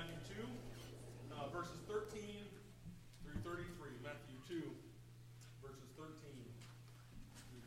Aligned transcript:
Matthew 0.00 0.32
2, 1.28 1.36
uh, 1.36 1.48
verses 1.52 1.76
13 1.84 2.24
through 3.20 3.36
33. 3.44 3.68
Matthew 4.00 4.40
2, 4.48 4.64
verses 5.60 5.92
13 5.92 6.08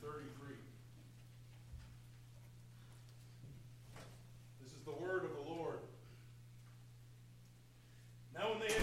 through 0.01 0.09
33. 0.09 0.57
This 4.63 4.73
is 4.73 4.81
the 4.81 4.97
word 4.97 5.25
of 5.25 5.35
the 5.37 5.45
Lord. 5.45 5.77
Now, 8.33 8.49
when 8.49 8.65
they 8.65 8.73
had 8.73 8.81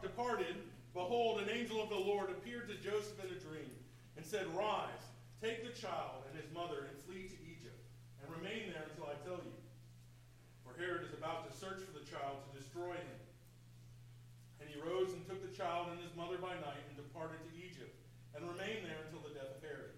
departed, 0.00 0.56
behold, 0.94 1.42
an 1.42 1.50
angel 1.50 1.82
of 1.82 1.90
the 1.90 2.00
Lord 2.00 2.30
appeared 2.30 2.68
to 2.68 2.76
Joseph 2.76 3.20
in 3.20 3.28
a 3.28 3.38
dream 3.38 3.76
and 4.16 4.24
said, 4.24 4.46
Rise, 4.56 5.04
take 5.42 5.68
the 5.68 5.78
child 5.78 6.24
and 6.32 6.40
his 6.40 6.48
mother, 6.54 6.88
and 6.88 6.96
flee 7.04 7.28
to 7.28 7.36
Egypt, 7.44 7.76
and 8.24 8.32
remain 8.32 8.72
there 8.72 8.88
until 8.88 9.04
I 9.04 9.20
tell 9.20 9.44
you. 9.44 9.52
For 10.64 10.72
Herod 10.80 11.04
is 11.04 11.12
about 11.12 11.44
to 11.44 11.52
search 11.52 11.84
for 11.84 11.92
the 11.92 12.04
child 12.08 12.45
destroy 12.76 13.00
him. 13.00 13.20
And 14.60 14.68
he 14.68 14.76
rose 14.76 15.16
and 15.16 15.24
took 15.24 15.40
the 15.40 15.56
child 15.56 15.88
and 15.88 16.00
his 16.00 16.12
mother 16.12 16.36
by 16.36 16.52
night 16.60 16.84
and 16.92 16.96
departed 16.96 17.40
to 17.48 17.52
Egypt, 17.56 17.96
and 18.36 18.44
remained 18.44 18.84
there 18.84 19.00
until 19.08 19.24
the 19.24 19.32
death 19.32 19.48
of 19.56 19.64
Herod. 19.64 19.96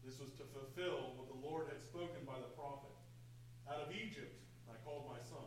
This 0.00 0.16
was 0.16 0.32
to 0.40 0.48
fulfill 0.48 1.12
what 1.20 1.28
the 1.28 1.36
Lord 1.44 1.68
had 1.68 1.84
spoken 1.84 2.24
by 2.24 2.40
the 2.40 2.48
prophet. 2.56 2.92
Out 3.68 3.84
of 3.84 3.92
Egypt 3.92 4.32
I 4.64 4.80
called 4.80 5.04
my 5.12 5.20
son. 5.28 5.44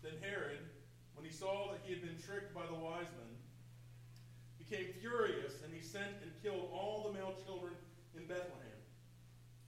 Then 0.00 0.16
Herod, 0.24 0.64
when 1.12 1.28
he 1.28 1.32
saw 1.32 1.68
that 1.76 1.84
he 1.84 1.92
had 1.92 2.00
been 2.00 2.16
tricked 2.16 2.56
by 2.56 2.64
the 2.64 2.80
wise 2.80 3.12
men, 3.12 3.32
became 4.56 4.88
furious, 5.04 5.60
and 5.60 5.68
he 5.68 5.84
sent 5.84 6.16
and 6.24 6.32
killed 6.40 6.72
all 6.72 7.04
the 7.04 7.12
male 7.12 7.36
children 7.44 7.76
in 8.16 8.24
Bethlehem 8.24 8.80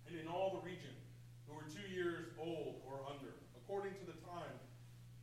and 0.09 0.17
in 0.17 0.29
all 0.29 0.57
the 0.57 0.65
region 0.65 0.97
who 1.45 1.53
were 1.53 1.69
two 1.69 1.85
years 1.93 2.33
old 2.41 2.81
or 2.89 3.05
under, 3.05 3.37
according 3.73 3.93
to 4.01 4.07
the 4.09 4.17
time 4.25 4.57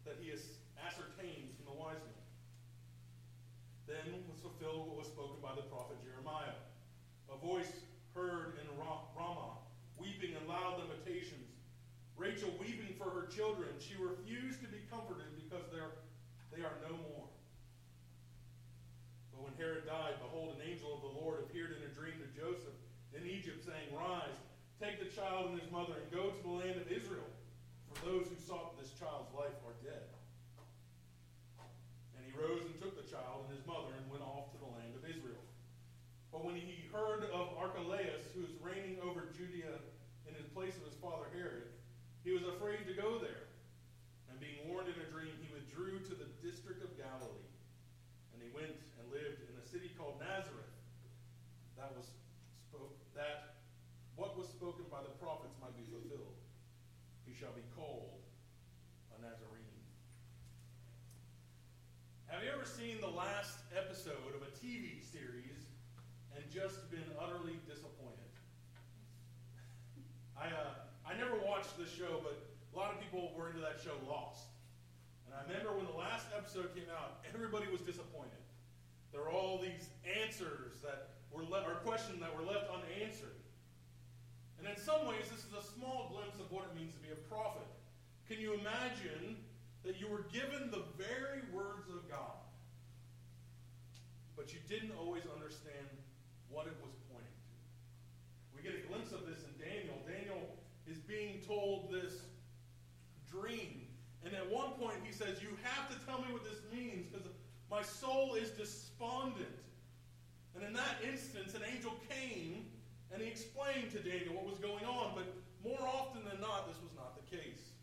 that 0.09 0.17
he 0.17 0.33
has 0.33 0.41
ascertained 0.81 1.53
from 1.53 1.69
the 1.69 1.77
wise 1.77 2.01
men. 2.01 2.25
Then 3.85 4.25
was 4.25 4.41
fulfilled 4.41 4.89
what 4.89 4.97
was 4.97 5.08
spoken 5.19 5.43
by 5.43 5.51
the 5.51 5.67
prophet 5.67 5.99
Jeremiah. 5.99 6.55
A 7.27 7.35
voice 7.43 7.83
heard 8.15 8.55
in 8.55 8.67
Ramah, 8.79 9.59
weeping 9.99 10.31
and 10.31 10.47
loud 10.47 10.79
lamentations. 10.79 11.59
Rachel 12.15 12.47
weeping 12.55 12.95
for 12.95 13.11
her 13.11 13.27
children. 13.27 13.67
She 13.83 13.99
refused 13.99 14.63
to 14.63 14.71
be 14.71 14.79
comforted 14.87 15.35
because 15.35 15.67
they 15.75 16.63
are 16.63 16.79
no 16.87 16.95
more. 17.11 17.27
But 19.35 19.43
when 19.43 19.55
Herod 19.59 19.83
died, 19.83 20.23
behold, 20.23 20.55
an 20.55 20.63
angel 20.63 20.95
of 20.95 21.03
the 21.03 21.11
Lord 21.19 21.43
appeared 21.43 21.75
in 21.75 21.83
a 21.83 21.91
dream 21.91 22.15
to 22.23 22.29
Joseph 22.31 22.79
in 23.11 23.27
Egypt, 23.27 23.59
saying, 23.67 23.91
Rise, 23.91 24.39
take 24.79 25.03
the 25.03 25.11
child 25.11 25.51
and 25.51 25.59
his 25.59 25.67
mother, 25.67 25.99
and 25.99 26.07
go 26.15 26.31
to 26.31 26.39
the 26.39 26.55
land 26.63 26.79
of 26.79 26.87
Israel, 26.87 27.27
for 27.91 28.07
those 28.07 28.31
who 28.31 28.39
sought 28.39 28.79
this 28.79 28.95
child's 28.95 29.35
life 29.35 29.59
are 29.67 29.75
dead. 29.83 30.07
And 32.15 32.23
he 32.23 32.31
rose 32.35 32.63
and 32.67 32.75
took 32.79 32.95
the 32.95 33.07
child 33.07 33.47
and 33.47 33.55
his 33.55 33.63
mother 33.63 33.95
and 33.95 34.03
went 34.11 34.23
off 34.23 34.51
to 34.51 34.59
the 34.59 34.67
land 34.67 34.91
of 34.91 35.07
Israel. 35.07 35.39
But 36.31 36.43
when 36.43 36.59
he 36.59 36.83
heard 36.91 37.25
of 37.31 37.55
Archelaus, 37.55 38.27
who 38.35 38.43
was 38.43 38.53
reigning 38.59 38.99
over 39.01 39.31
Judea 39.31 39.79
in 40.27 40.35
his 40.35 40.45
place 40.51 40.75
of 40.77 40.83
his 40.83 40.99
father 40.99 41.31
Herod, 41.33 41.71
he 42.29 42.37
was 42.37 42.45
afraid 42.45 42.85
to 42.85 42.93
go 42.93 43.17
there. 43.17 43.49
And 44.29 44.37
being 44.37 44.61
warned 44.69 44.85
in 44.85 44.93
a 45.01 45.09
dream, 45.09 45.33
he 45.41 45.49
withdrew 45.49 45.97
to 45.97 46.13
the 46.13 46.29
district 46.45 46.85
of 46.85 46.93
Galilee. 46.93 47.49
And 48.29 48.37
he 48.37 48.53
went 48.53 48.77
and 49.01 49.03
lived 49.09 49.41
in 49.49 49.57
a 49.57 49.65
city 49.65 49.89
called 49.97 50.21
Nazareth. 50.21 50.69
That 51.73 51.89
was 51.97 52.05
spoke 52.69 52.93
that 53.17 53.65
what 54.13 54.37
was 54.37 54.45
spoken 54.45 54.85
by 54.93 55.01
the 55.01 55.09
prophets 55.17 55.57
might 55.57 55.73
be 55.73 55.89
fulfilled. 55.89 56.37
He 57.25 57.33
shall 57.33 57.55
be 57.57 57.65
called 57.73 58.21
a 59.09 59.17
Nazarene. 59.25 59.81
Have 62.29 62.45
you 62.45 62.53
ever 62.53 62.69
seen 62.69 63.01
the 63.01 63.09
last 63.09 63.57
episode 63.73 64.37
of 64.37 64.45
a 64.45 64.53
TV 64.53 65.01
series 65.01 65.65
and 66.37 66.45
just 66.53 66.89
been 66.91 67.09
utterly 67.17 67.57
disappointed. 67.65 68.31
I, 70.37 70.47
uh, 70.47 70.87
I 71.09 71.17
never 71.17 71.41
watched 71.41 71.77
this 71.89 71.97
show, 71.97 72.21
but 72.21 72.37
a 72.37 72.75
lot 72.77 72.93
of 72.93 73.01
people 73.01 73.33
were 73.35 73.49
into 73.49 73.61
that 73.61 73.81
show 73.81 73.97
Lost. 74.05 74.45
And 75.25 75.33
I 75.33 75.41
remember 75.49 75.73
when 75.73 75.85
the 75.85 75.97
last 75.97 76.27
episode 76.35 76.73
came 76.73 76.89
out, 76.93 77.21
everybody 77.25 77.65
was 77.71 77.81
disappointed. 77.81 78.41
There 79.11 79.21
were 79.21 79.33
all 79.33 79.57
these 79.57 79.89
answers 80.05 80.77
that 80.85 81.17
were 81.33 81.43
le- 81.43 81.65
or 81.65 81.81
questions 81.81 82.21
that 82.21 82.29
were 82.29 82.45
left 82.45 82.69
unanswered. 82.69 83.37
And 84.57 84.67
in 84.67 84.77
some 84.77 85.07
ways, 85.07 85.25
this 85.33 85.45
is 85.45 85.53
a 85.57 85.65
small 85.77 86.13
glimpse 86.13 86.37
of 86.37 86.51
what 86.51 86.69
it 86.69 86.73
means 86.77 86.93
to 86.93 87.01
be 87.01 87.09
a 87.09 87.19
prophet. 87.25 87.65
Can 88.27 88.37
you 88.37 88.53
imagine 88.53 89.37
that 89.81 89.97
you 89.97 90.05
were 90.05 90.29
given 90.29 90.69
the 90.69 90.85
very 90.99 91.41
words 91.49 91.89
of 91.89 92.05
God, 92.09 92.37
but 94.35 94.53
you 94.53 94.59
didn't 94.67 94.93
always 94.99 95.23
understand 95.25 95.87
what 96.51 96.67
it 96.67 96.75
was 96.83 96.93
pointing 97.09 97.39
to. 97.49 97.55
We 98.53 98.61
get 98.61 98.75
a 98.75 98.83
glimpse 98.85 99.15
of 99.15 99.25
this 99.25 99.41
in 99.47 99.53
Daniel. 99.55 99.95
Daniel 100.03 100.59
is 100.89 100.97
being 101.05 101.38
told 101.49 101.91
this 101.91 102.21
dream. 103.29 103.81
And 104.23 104.33
at 104.35 104.49
one 104.49 104.71
point 104.73 104.97
he 105.03 105.11
says, 105.11 105.41
You 105.41 105.49
have 105.63 105.89
to 105.89 106.05
tell 106.05 106.19
me 106.19 106.31
what 106.31 106.43
this 106.43 106.61
means 106.71 107.07
because 107.11 107.27
my 107.71 107.81
soul 107.81 108.35
is 108.35 108.51
despondent. 108.51 109.47
And 110.55 110.63
in 110.63 110.73
that 110.73 110.97
instance, 111.03 111.55
an 111.55 111.61
angel 111.73 111.93
came 112.09 112.65
and 113.11 113.21
he 113.21 113.27
explained 113.27 113.91
to 113.91 113.99
Daniel 113.99 114.35
what 114.35 114.45
was 114.45 114.59
going 114.59 114.85
on. 114.85 115.13
But 115.15 115.33
more 115.63 115.81
often 115.81 116.21
than 116.29 116.39
not, 116.39 116.67
this 116.67 116.77
was 116.81 116.93
not 116.95 117.17
the 117.17 117.25
case. 117.35 117.73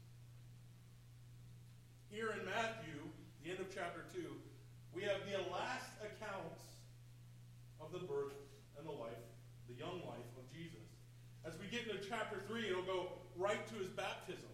Here 2.10 2.31
in 2.38 2.44
Matthew, 2.47 3.03
the 3.43 3.50
end 3.50 3.60
of 3.60 3.75
chapter 3.75 4.04
2, 4.15 4.22
we 4.94 5.03
have 5.03 5.19
the 5.27 5.37
last 5.53 5.91
accounts 6.00 6.62
of 7.81 7.93
the 7.93 8.06
birth 8.06 8.38
and 8.78 8.87
the 8.87 8.93
life, 8.93 9.27
the 9.69 9.75
young 9.75 10.00
life 10.06 10.31
of 10.38 10.44
Jesus. 10.54 10.87
As 11.44 11.53
we 11.60 11.66
get 11.69 11.87
into 11.87 12.03
chapter 12.09 12.43
3, 12.48 12.69
it'll 12.69 12.83
go 12.83 13.12
right 13.37 13.66
to 13.69 13.75
his 13.77 13.88
baptism. 13.88 14.50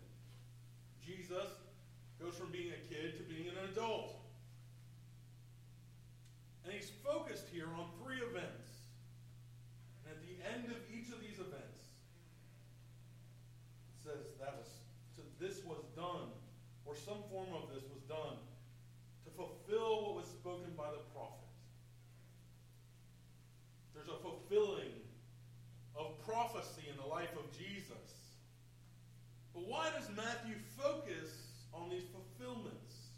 Jesus 1.05 1.49
goes 2.21 2.34
from 2.34 2.50
being 2.50 2.71
a 2.71 2.81
kid 2.93 3.17
to 3.17 3.23
being 3.23 3.49
an 3.49 3.56
adult. 3.73 4.15
And 6.65 6.73
he's 6.73 6.91
focused 7.03 7.47
here 7.50 7.69
on 7.79 7.87
three 8.03 8.19
events. 8.19 8.71
And 10.05 10.15
at 10.15 10.21
the 10.23 10.34
end 10.55 10.71
of 10.71 10.79
each 10.91 11.11
of 11.11 11.21
these 11.21 11.39
events, 11.39 11.83
it 13.94 13.99
says 14.05 14.23
that 14.39 14.55
was 14.59 14.69
so 15.17 15.23
this 15.41 15.65
was 15.65 15.83
done, 15.97 16.31
or 16.84 16.94
some 16.94 17.23
form 17.31 17.50
of 17.55 17.69
this 17.75 17.83
was 17.91 18.03
done, 18.09 18.39
to 19.25 19.31
fulfill 19.31 20.06
what 20.06 20.23
was 20.23 20.27
spoken 20.27 20.71
by 20.77 20.91
the 20.91 21.03
prophet. 21.15 21.50
There's 23.94 24.09
a 24.09 24.21
fulfilling 24.23 24.94
of 25.94 26.19
prophecy 26.62 26.89
in 26.89 26.97
the 26.97 27.09
life 27.09 27.34
of 27.37 27.50
Jesus. 27.50 28.39
But 29.55 29.67
why 29.67 29.91
does 29.97 30.09
Matthew 30.17 30.55
focus 30.78 31.31
on 31.75 31.91
these 31.91 32.05
fulfillments? 32.12 33.11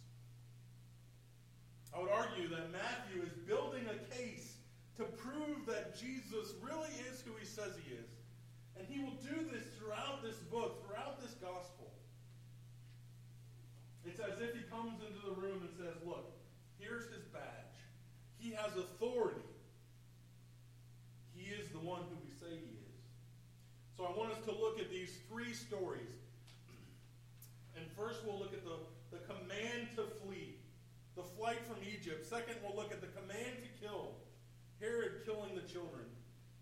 I 1.95 2.01
would 2.01 2.11
argue 2.11 2.49
that 2.49 2.73
Matthew 2.73 3.23
is 3.23 3.33
building 3.47 3.85
a 3.87 3.99
case 4.17 4.57
to 4.97 5.05
prove 5.05 5.67
that 5.67 5.95
Jesus 5.95 6.55
really 6.63 6.91
is 7.11 7.21
who 7.21 7.33
he 7.39 7.47
says 7.47 7.77
he 7.85 7.95
is. 7.95 8.11
And 8.77 8.87
he 8.89 9.05
will 9.05 9.19
do 9.23 9.47
this 9.53 9.65
throughout 9.79 10.23
this 10.23 10.37
book, 10.51 10.83
throughout 10.87 11.21
this 11.21 11.35
gospel. 11.35 11.93
It's 14.05 14.19
as 14.21 14.41
if 14.41 14.55
he 14.55 14.63
comes 14.73 15.01
into 15.05 15.21
the 15.25 15.41
room 15.41 15.61
and 15.61 15.71
says, 15.77 15.95
Look, 16.05 16.33
here's 16.79 17.05
his 17.13 17.25
badge. 17.33 17.77
He 18.39 18.51
has 18.53 18.75
authority. 18.77 19.47
He 21.37 21.51
is 21.53 21.69
the 21.71 21.79
one 21.79 22.03
who 22.11 22.17
we 22.25 22.33
say 22.33 22.59
he 22.59 22.73
is. 22.73 22.85
So 23.97 24.05
I 24.05 24.11
want 24.19 24.33
us 24.33 24.43
to 24.45 24.51
look 24.51 24.81
at 24.81 24.91
these 25.05 25.19
three 25.29 25.53
stories. 25.53 26.17
And 27.77 27.85
first 27.93 28.25
we'll 28.25 28.39
look 28.39 28.55
at 28.55 28.65
the, 28.65 28.81
the 29.13 29.21
command 29.29 29.89
to 29.97 30.05
flee, 30.25 30.57
the 31.15 31.23
flight 31.37 31.61
from 31.67 31.77
Egypt. 31.85 32.25
Second, 32.25 32.57
we'll 32.65 32.77
look 32.77 32.91
at 32.91 33.03
the 33.03 33.09
command 33.09 33.61
to 33.61 33.85
kill, 33.85 34.13
Herod 34.81 35.27
killing 35.27 35.55
the 35.55 35.69
children. 35.69 36.09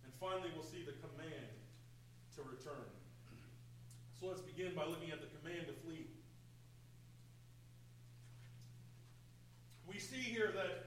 And 0.02 0.12
finally, 0.19 0.50
we'll 0.55 0.67
see 0.67 0.82
the 0.82 0.99
command 0.99 1.55
to 2.34 2.43
return. 2.43 2.90
So 4.19 4.26
let's 4.26 4.40
begin 4.40 4.75
by 4.75 4.87
looking 4.87 5.12
at 5.12 5.20
the 5.20 5.31
command 5.38 5.69
to 5.69 5.75
flee. 5.87 6.06
We 9.87 9.99
see 9.99 10.22
here 10.22 10.50
that 10.55 10.81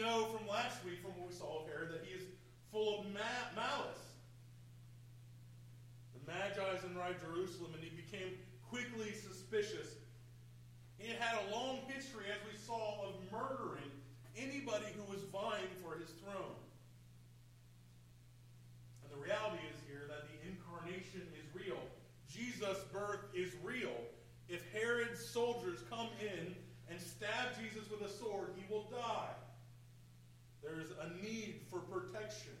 know 0.00 0.26
from 0.32 0.48
last 0.48 0.84
week, 0.84 1.02
from 1.02 1.12
what 1.20 1.28
we 1.28 1.34
saw 1.34 1.60
of 1.60 1.68
Herod, 1.68 1.92
that 1.92 2.04
he 2.04 2.16
is 2.16 2.24
full 2.72 3.00
of 3.00 3.06
ma- 3.12 3.48
malice. 3.54 4.04
The 6.16 6.32
Magi 6.32 6.76
is 6.76 6.84
in 6.84 6.96
right 6.96 7.16
Jerusalem, 7.20 7.72
and 7.74 7.84
he 7.84 7.90
became 7.90 8.40
quickly 8.68 9.12
suspicious. 9.12 10.00
He 10.96 11.12
had 11.12 11.36
a 11.48 11.54
long 11.54 11.80
history, 11.88 12.24
as 12.32 12.40
we 12.48 12.56
saw, 12.56 13.08
of 13.08 13.14
murdering 13.32 13.90
anybody 14.36 14.86
who 14.96 15.04
was 15.10 15.22
vying 15.32 15.70
for 15.82 15.98
his 15.98 16.10
throne. 16.22 16.56
And 19.04 19.12
the 19.12 19.20
reality 19.20 19.64
is 19.68 19.80
here 19.88 20.08
that 20.08 20.28
the 20.28 20.38
incarnation 20.48 21.28
is 21.36 21.46
real. 21.52 21.80
Jesus' 22.28 22.84
birth 22.92 23.20
is 23.34 23.52
real. 23.62 23.96
If 24.48 24.62
Herod's 24.72 25.24
soldiers 25.24 25.80
come 25.90 26.08
in 26.20 26.54
and 26.88 27.00
stab 27.00 27.58
Jesus 27.60 27.90
with 27.90 28.02
a 28.02 28.12
sword, 28.12 28.50
he 28.56 28.64
will 28.72 28.84
die 28.90 29.34
there's 30.80 30.96
a 30.96 31.12
need 31.22 31.60
for 31.68 31.80
protection. 31.80 32.56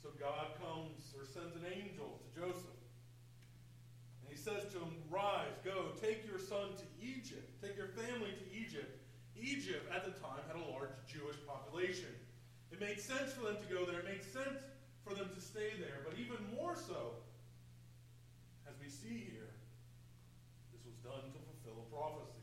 So 0.00 0.10
God 0.20 0.54
comes 0.62 1.10
or 1.18 1.26
sends 1.26 1.56
an 1.56 1.66
angel 1.66 2.20
to 2.22 2.28
Joseph. 2.30 2.78
And 4.22 4.30
he 4.30 4.38
says 4.38 4.70
to 4.72 4.78
him, 4.78 4.94
Rise, 5.10 5.58
go, 5.64 5.90
take 6.00 6.22
your 6.26 6.38
son 6.38 6.78
to 6.78 6.86
Egypt, 7.02 7.42
take 7.60 7.76
your 7.76 7.88
family 7.88 8.30
to 8.38 8.46
Egypt. 8.54 9.02
Egypt 9.34 9.90
at 9.90 10.04
the 10.04 10.14
time 10.22 10.38
had 10.46 10.54
a 10.54 10.70
large 10.70 10.94
Jewish 11.10 11.36
population. 11.42 12.14
It 12.70 12.78
made 12.78 13.00
sense 13.00 13.32
for 13.32 13.50
them 13.50 13.56
to 13.58 13.74
go 13.74 13.84
there, 13.84 13.98
it 13.98 14.06
made 14.06 14.22
sense 14.22 14.62
for 15.02 15.14
them 15.14 15.26
to 15.34 15.40
stay 15.40 15.74
there. 15.80 16.06
But 16.06 16.14
even 16.22 16.38
more 16.54 16.76
so, 16.76 17.18
as 18.70 18.78
we 18.78 18.88
see 18.88 19.26
here, 19.26 19.50
this 20.70 20.86
was 20.86 20.94
done 21.02 21.34
to 21.34 21.40
fulfill 21.50 21.82
a 21.82 21.86
prophecy. 21.90 22.33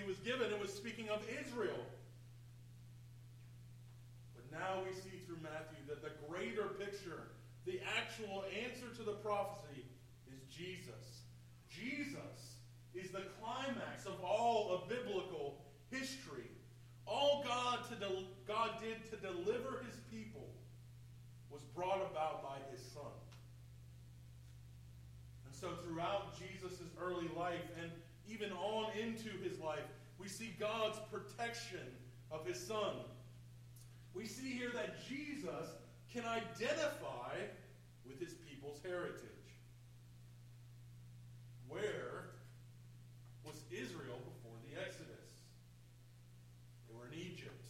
Prophecy 0.00 0.06
was 0.06 0.18
given, 0.18 0.52
it 0.52 0.60
was 0.60 0.72
speaking 0.72 1.08
of 1.08 1.20
Israel. 1.28 1.84
But 4.34 4.58
now 4.58 4.82
we 4.84 4.92
see 4.92 5.18
through 5.26 5.38
Matthew 5.42 5.78
that 5.88 6.02
the 6.02 6.10
greater 6.28 6.68
picture, 6.78 7.22
the 7.66 7.80
actual 7.96 8.44
answer 8.64 8.86
to 8.96 9.02
the 9.02 9.12
prophecy, 9.12 9.84
is 10.32 10.40
Jesus. 10.54 11.24
Jesus 11.68 12.56
is 12.94 13.10
the 13.10 13.24
climax 13.40 14.06
of 14.06 14.22
all 14.24 14.72
of 14.72 14.88
biblical 14.88 15.58
history. 15.90 16.50
All 17.06 17.42
God, 17.46 17.80
to 17.88 17.94
del- 17.96 18.24
God 18.46 18.70
did 18.80 19.10
to 19.10 19.16
deliver 19.16 19.82
his 19.86 19.96
people 20.10 20.48
was 21.50 21.62
brought 21.74 22.06
about 22.10 22.42
by 22.42 22.58
his 22.70 22.80
Son. 22.92 23.02
And 25.46 25.54
so, 25.54 25.70
throughout 25.84 26.38
Jesus' 26.38 26.80
early 27.00 27.28
life 27.36 27.66
and 27.82 27.90
even 28.40 28.52
on 28.56 28.86
into 28.98 29.28
his 29.42 29.58
life, 29.58 29.84
we 30.18 30.28
see 30.28 30.54
God's 30.58 30.98
protection 31.12 31.86
of 32.30 32.46
his 32.46 32.58
son. 32.58 32.94
We 34.14 34.26
see 34.26 34.50
here 34.50 34.70
that 34.74 35.06
Jesus 35.08 35.68
can 36.12 36.24
identify 36.24 37.36
with 38.06 38.18
his 38.18 38.34
people's 38.48 38.80
heritage. 38.82 39.24
Where 41.68 42.30
was 43.44 43.56
Israel 43.70 44.18
before 44.18 44.56
the 44.68 44.80
Exodus? 44.80 45.06
They 46.88 46.96
were 46.96 47.06
in 47.12 47.18
Egypt. 47.18 47.64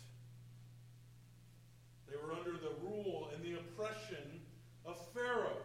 They 2.08 2.16
were 2.16 2.32
under 2.32 2.52
the 2.52 2.72
rule 2.82 3.30
and 3.34 3.44
the 3.44 3.58
oppression 3.58 4.40
of 4.86 4.98
Pharaoh. 5.14 5.62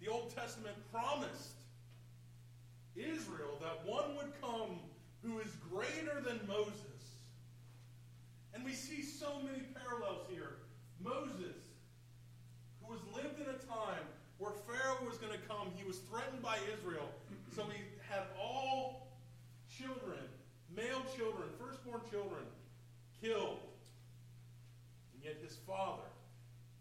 The 0.00 0.08
Old 0.12 0.34
Testament 0.34 0.76
promised 0.92 1.56
Israel 2.96 3.58
that 3.60 3.84
one 3.86 4.16
would 4.16 4.32
come 4.40 4.80
who 5.22 5.38
is 5.40 5.52
greater 5.70 6.20
than 6.20 6.40
Moses. 6.46 6.72
And 8.54 8.64
we 8.64 8.72
see 8.72 9.02
so 9.02 9.40
many 9.44 9.64
parallels 9.74 10.26
here. 10.30 10.56
Moses, 11.02 11.56
who 12.80 12.92
was 12.92 13.00
lived 13.14 13.38
in 13.38 13.46
a 13.46 13.58
time 13.68 14.04
where 14.38 14.52
Pharaoh 14.66 15.04
was 15.06 15.18
going 15.18 15.32
to 15.32 15.44
come, 15.46 15.68
he 15.76 15.84
was 15.84 15.98
threatened 15.98 16.42
by 16.42 16.56
Israel. 16.72 17.08
So 17.54 17.64
he 17.64 17.82
had 18.08 18.24
all 18.40 19.08
children, 19.68 20.24
male 20.74 21.04
children, 21.16 21.48
firstborn 21.60 22.00
children, 22.10 22.44
killed. 23.20 23.60
And 25.14 25.24
yet 25.24 25.36
his 25.42 25.56
father 25.66 26.08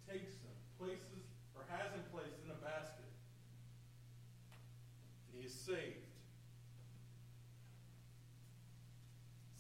takes 0.10 0.32
them, 0.36 0.56
places, 0.80 1.28
or 1.56 1.64
has 1.70 1.92
him 1.92 2.04
placed 2.14 2.40
in 2.46 2.52
a 2.52 2.60
basket. 2.64 3.12
And 5.28 5.42
he 5.42 5.48
is 5.48 5.54
saved. 5.54 6.06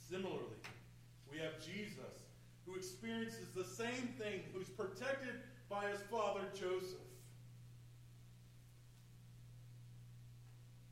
Similarly, 0.10 0.62
we 1.31 1.39
have 1.39 1.60
Jesus, 1.60 2.24
who 2.65 2.75
experiences 2.75 3.50
the 3.56 3.65
same 3.65 4.13
thing, 4.19 4.41
who's 4.53 4.69
protected 5.05 5.35
by 5.69 5.89
his 5.89 5.99
father 6.11 6.41
Joseph. 6.53 6.99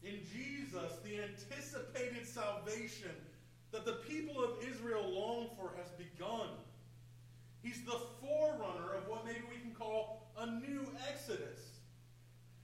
In 0.03 0.19
Jesus, 0.33 0.91
the 1.03 1.21
anticipated 1.21 2.27
salvation 2.27 3.11
that 3.71 3.85
the 3.85 3.99
people 4.07 4.43
of 4.43 4.51
Israel 4.69 5.09
long 5.09 5.47
for 5.57 5.71
has 5.77 5.89
begun. 5.91 6.49
He's 7.61 7.83
the 7.85 7.99
forerunner 8.21 8.93
of 8.97 9.07
what 9.07 9.25
maybe 9.25 9.41
we 9.49 9.59
can 9.61 9.71
call 9.71 10.27
a 10.37 10.45
new 10.45 10.85
Exodus, 11.09 11.79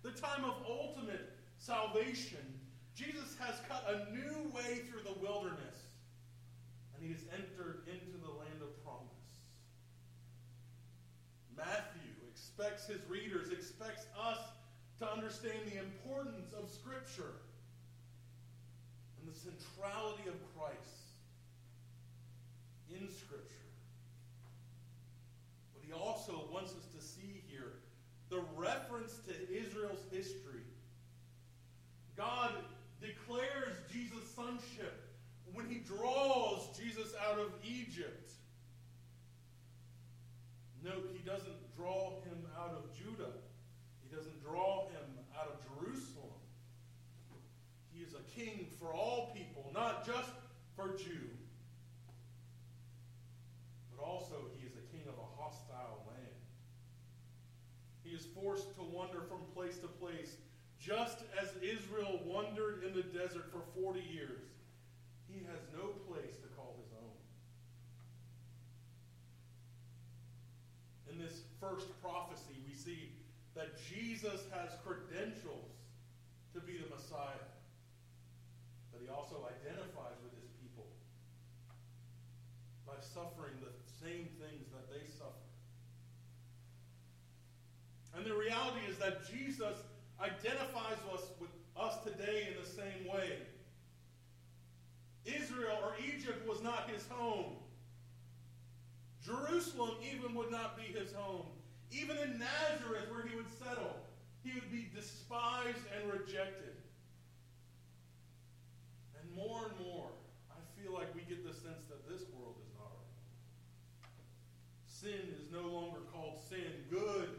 the 0.03 0.11
time 0.11 0.43
of 0.43 0.55
ultimate 0.67 1.31
salvation. 1.57 2.59
Jesus 2.95 3.37
has 3.39 3.55
cut 3.69 3.85
a 3.87 4.11
new 4.13 4.51
way 4.53 4.81
through 4.89 5.03
the 5.03 5.17
wilderness 5.21 5.77
and 6.95 7.07
he 7.07 7.15
entered 7.31 7.83
into 7.87 8.17
the 8.21 8.31
land 8.31 8.61
of 8.61 8.83
promise. 8.83 9.09
Matthew 11.59 12.09
expects 12.59 12.87
his 12.87 13.09
readers, 13.09 13.51
expects 13.51 14.05
us 14.21 14.39
to 14.99 15.09
understand 15.09 15.59
the 15.71 15.79
importance 15.79 16.51
of 16.51 16.69
Scripture 16.69 17.35
and 19.19 19.33
the 19.33 19.37
centrality 19.37 20.27
of 20.27 20.35
Christ 20.57 20.75
in 22.89 23.09
Scripture. 23.09 23.55
But 25.73 25.83
he 25.85 25.93
also 25.93 26.49
wants 26.51 26.73
us 26.73 26.85
to 26.97 27.01
see 27.01 27.43
here 27.47 27.79
the 28.29 28.41
reference 28.57 29.19
to 29.27 29.33
Israel's 29.49 30.03
history. 30.11 30.65
God 32.17 32.51
declares 32.99 33.77
Jesus' 33.89 34.29
sonship 34.35 35.07
when 35.53 35.65
he 35.69 35.77
draws 35.77 36.77
Jesus 36.77 37.13
out 37.29 37.39
of 37.39 37.53
Egypt. 37.63 38.33
Note, 40.83 41.09
he 41.13 41.19
doesn't 41.19 41.75
draw 41.75 42.21
him 42.23 42.45
out 42.57 42.71
of 42.71 42.95
Judah. 42.97 43.31
He 44.03 44.15
doesn't 44.15 44.41
draw 44.43 44.87
him 44.87 45.07
out 45.37 45.47
of 45.47 45.59
Jerusalem. 45.63 46.39
He 47.91 48.03
is 48.03 48.13
a 48.13 48.39
king 48.39 48.67
for 48.79 48.93
all 48.93 49.31
people, 49.35 49.71
not 49.73 50.05
just 50.05 50.29
for 50.75 50.95
Jew. 50.97 51.29
But 53.95 54.03
also, 54.03 54.35
he 54.57 54.67
is 54.67 54.73
a 54.75 54.95
king 54.95 55.03
of 55.07 55.15
a 55.15 55.41
hostile 55.41 56.05
land. 56.07 56.39
He 58.03 58.11
is 58.11 58.25
forced 58.41 58.75
to 58.75 58.83
wander 58.83 59.21
from 59.27 59.39
place 59.53 59.77
to 59.79 59.87
place, 59.87 60.35
just 60.79 61.19
as 61.41 61.49
Israel 61.61 62.19
wandered 62.25 62.83
in 62.83 62.93
the 62.93 63.03
desert 63.03 63.51
for 63.51 63.61
40 63.81 63.99
years. 63.99 64.47
He 65.27 65.45
has 65.45 65.59
no 65.75 65.93
place 66.09 66.35
to 66.41 66.47
call 66.55 66.75
his 66.81 66.91
own. 66.95 67.17
In 71.11 71.19
this 71.19 71.43
first 71.59 71.87
prophecy, 72.01 72.55
we 72.67 72.73
see 72.73 73.11
that 73.55 73.75
Jesus 73.77 74.47
has 74.55 74.71
credentials 74.85 75.75
to 76.53 76.59
be 76.61 76.77
the 76.77 76.89
Messiah, 76.89 77.45
but 78.91 79.01
he 79.01 79.09
also 79.09 79.45
identifies 79.45 80.17
with 80.23 80.33
his 80.39 80.49
people 80.63 80.87
by 82.87 82.97
suffering 83.03 83.53
the 83.61 83.73
same 84.01 84.29
things 84.39 84.71
that 84.71 84.89
they 84.89 85.05
suffer. 85.11 85.49
And 88.19 88.27
the 88.27 88.35
reality 88.35 88.81
is 88.89 88.97
that 88.97 89.25
Jesus 89.31 89.79
identifies 90.21 90.99
us 91.13 91.21
with 91.39 91.51
us 91.79 92.03
today 92.03 92.49
in 92.51 92.61
the 92.61 92.69
same 92.69 93.07
way. 93.07 93.31
Israel 95.23 95.77
or 95.81 95.93
Egypt 96.05 96.45
was 96.45 96.61
not 96.61 96.89
his 96.89 97.07
home. 97.07 97.55
Jerusalem 99.25 99.91
even 100.13 100.35
would 100.35 100.51
not 100.51 100.75
be 100.75 100.83
his 100.83 101.13
home. 101.13 101.45
Even 101.91 102.17
in 102.17 102.39
Nazareth, 102.39 103.09
where 103.09 103.25
he 103.25 103.37
would 103.37 103.49
settle, 103.57 103.95
he 104.43 104.51
would 104.53 104.69
be 104.69 104.89
despised 104.93 105.85
and 105.95 106.11
rejected. 106.11 106.75
And 109.21 109.33
more 109.33 109.61
and 109.63 109.87
more, 109.87 110.09
I 110.51 110.59
feel 110.75 110.93
like 110.93 111.15
we 111.15 111.21
get 111.21 111.47
the 111.47 111.53
sense 111.53 111.87
that 111.87 112.05
this 112.09 112.27
world 112.35 112.55
is 112.59 112.67
not 112.75 112.83
our 112.83 112.89
home. 112.91 114.19
Sin 114.87 115.35
is 115.39 115.49
no 115.53 115.69
longer 115.69 115.99
called 116.11 116.41
sin. 116.49 116.83
Good 116.91 117.38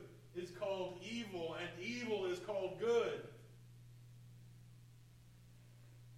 called 0.70 1.00
evil, 1.02 1.56
and 1.58 1.84
evil 1.84 2.26
is 2.26 2.38
called 2.38 2.78
good. 2.78 3.20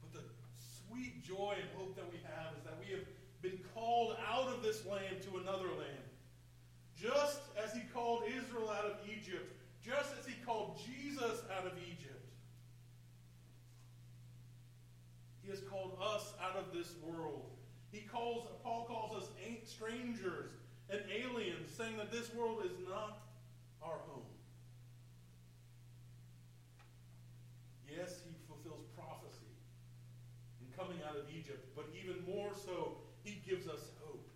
But 0.02 0.12
the 0.12 0.24
sweet 0.58 1.24
joy 1.24 1.54
and 1.58 1.68
hope 1.74 1.96
that 1.96 2.04
we 2.12 2.18
have 2.24 2.52
is 2.58 2.64
that 2.64 2.76
we 2.78 2.92
have 2.92 3.06
been 3.40 3.58
called 3.74 4.16
out 4.30 4.48
of 4.48 4.62
this 4.62 4.84
land 4.84 5.22
to 5.22 5.38
another 5.38 5.68
land. 5.68 6.04
Just 6.94 7.40
as 7.64 7.72
he 7.72 7.80
called 7.94 8.24
Israel 8.26 8.68
out 8.68 8.84
of 8.84 8.96
Egypt, 9.06 9.56
just 9.82 10.10
as 10.20 10.26
he 10.26 10.34
called 10.44 10.78
Jesus 10.84 11.42
out 11.56 11.66
of 11.66 11.72
Egypt, 11.78 12.28
he 15.42 15.50
has 15.50 15.60
called 15.60 15.96
us 16.00 16.34
out 16.42 16.56
of 16.56 16.72
this 16.74 16.94
world. 17.02 17.46
He 17.90 18.02
calls, 18.02 18.48
Paul 18.62 18.84
calls 18.84 19.22
us 19.22 19.30
strangers 19.64 20.50
and 20.90 21.00
aliens, 21.10 21.70
saying 21.74 21.96
that 21.96 22.12
this 22.12 22.32
world 22.34 22.62
is 22.64 22.72
not 22.86 23.22
our 23.82 23.98
home. 24.06 24.31
Egypt, 31.52 31.68
but 31.76 31.86
even 32.02 32.16
more 32.34 32.50
so, 32.64 32.96
he 33.22 33.42
gives 33.48 33.66
us 33.66 33.80
hope. 34.00 34.28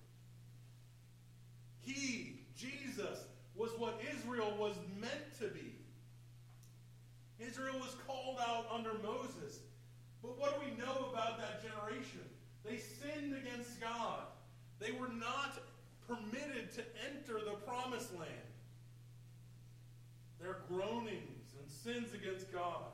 He, 1.80 2.40
Jesus, 2.56 3.25
was 3.54 3.70
what 3.78 4.00
Israel 4.14 4.54
was 4.58 4.75
meant 5.00 5.38
to 5.40 5.49
be. 5.49 5.73
Israel 7.38 7.78
was 7.78 7.94
called 8.06 8.38
out 8.40 8.66
under 8.73 8.92
Moses. 9.02 9.61
But 10.23 10.38
what 10.38 10.58
do 10.58 10.66
we 10.66 10.76
know 10.76 11.11
about 11.12 11.38
that 11.38 11.62
generation? 11.62 12.23
They 12.64 12.78
sinned 12.78 13.35
against 13.35 13.80
God. 13.80 14.23
They 14.80 14.92
were 14.92 15.08
not 15.08 15.58
permitted 16.08 16.75
to 16.75 16.82
enter 17.08 17.44
the 17.44 17.56
promised 17.66 18.12
land. 18.18 18.30
Their 20.40 20.58
groanings 20.68 21.54
and 21.58 21.70
sins 21.70 22.12
against 22.14 22.52
God, 22.52 22.92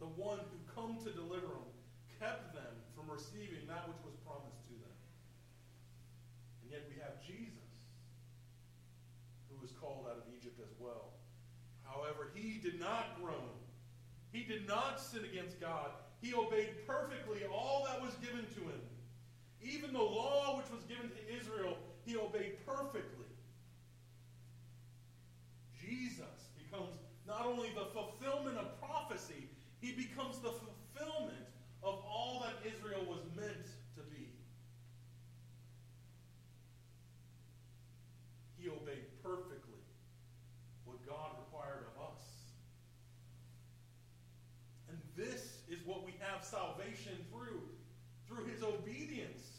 the 0.00 0.06
one 0.06 0.38
who 0.38 0.74
come 0.74 0.98
to 1.04 1.10
deliver 1.10 1.46
them, 1.46 1.74
kept 2.24 2.54
them 2.54 2.74
from 2.96 3.12
receiving 3.12 3.66
that 3.68 3.84
which 3.84 4.00
was 4.00 4.16
promised 4.24 4.64
to 4.64 4.74
them. 4.80 4.96
And 6.62 6.72
yet 6.72 6.88
we 6.88 6.96
have 7.04 7.20
Jesus, 7.20 7.92
who 9.50 9.60
was 9.60 9.73
called 9.84 10.08
out 10.08 10.16
of 10.16 10.24
Egypt 10.32 10.58
as 10.64 10.72
well. 10.80 11.12
However, 11.84 12.32
he 12.34 12.58
did 12.58 12.80
not 12.80 13.20
groan. 13.20 13.52
He 14.32 14.42
did 14.42 14.66
not 14.66 14.98
sin 15.00 15.24
against 15.24 15.60
God. 15.60 15.90
He 16.22 16.32
obeyed 16.32 16.86
perfectly 16.86 17.40
all 17.52 17.86
that 17.86 18.00
was 18.00 18.14
given 18.14 18.46
to 18.56 18.60
him. 18.60 18.80
Even 19.60 19.92
the 19.92 20.02
law 20.02 20.56
which 20.56 20.70
was 20.72 20.82
given 20.84 21.10
to 21.10 21.38
Israel, 21.38 21.76
he 22.04 22.16
obeyed 22.16 22.64
perfectly. 22.66 23.28
Jesus 25.80 26.48
becomes 26.56 26.96
not 27.26 27.46
only 27.46 27.68
the 27.74 27.86
fulfillment 27.92 28.56
of 28.56 28.78
prophecy, 28.80 29.48
he 29.80 29.92
becomes 29.92 30.38
the 30.38 30.52
fulfillment 30.52 31.46
of 31.82 32.02
all 32.08 32.42
that 32.44 32.70
Israel 32.70 33.04
was 33.06 33.20
meant 33.36 33.66
to 33.96 34.02
be. 34.10 34.28
He 38.58 38.68
obeyed 38.68 39.04
perfectly 39.22 39.80
what 40.84 41.06
God 41.06 41.30
required 41.38 41.84
of 41.94 42.12
us. 42.12 42.22
And 44.88 44.98
this 45.16 45.58
is 45.68 45.84
what 45.84 46.04
we 46.04 46.14
have 46.20 46.44
salvation 46.44 47.12
through, 47.30 47.62
through 48.28 48.46
his 48.46 48.62
obedience 48.62 49.54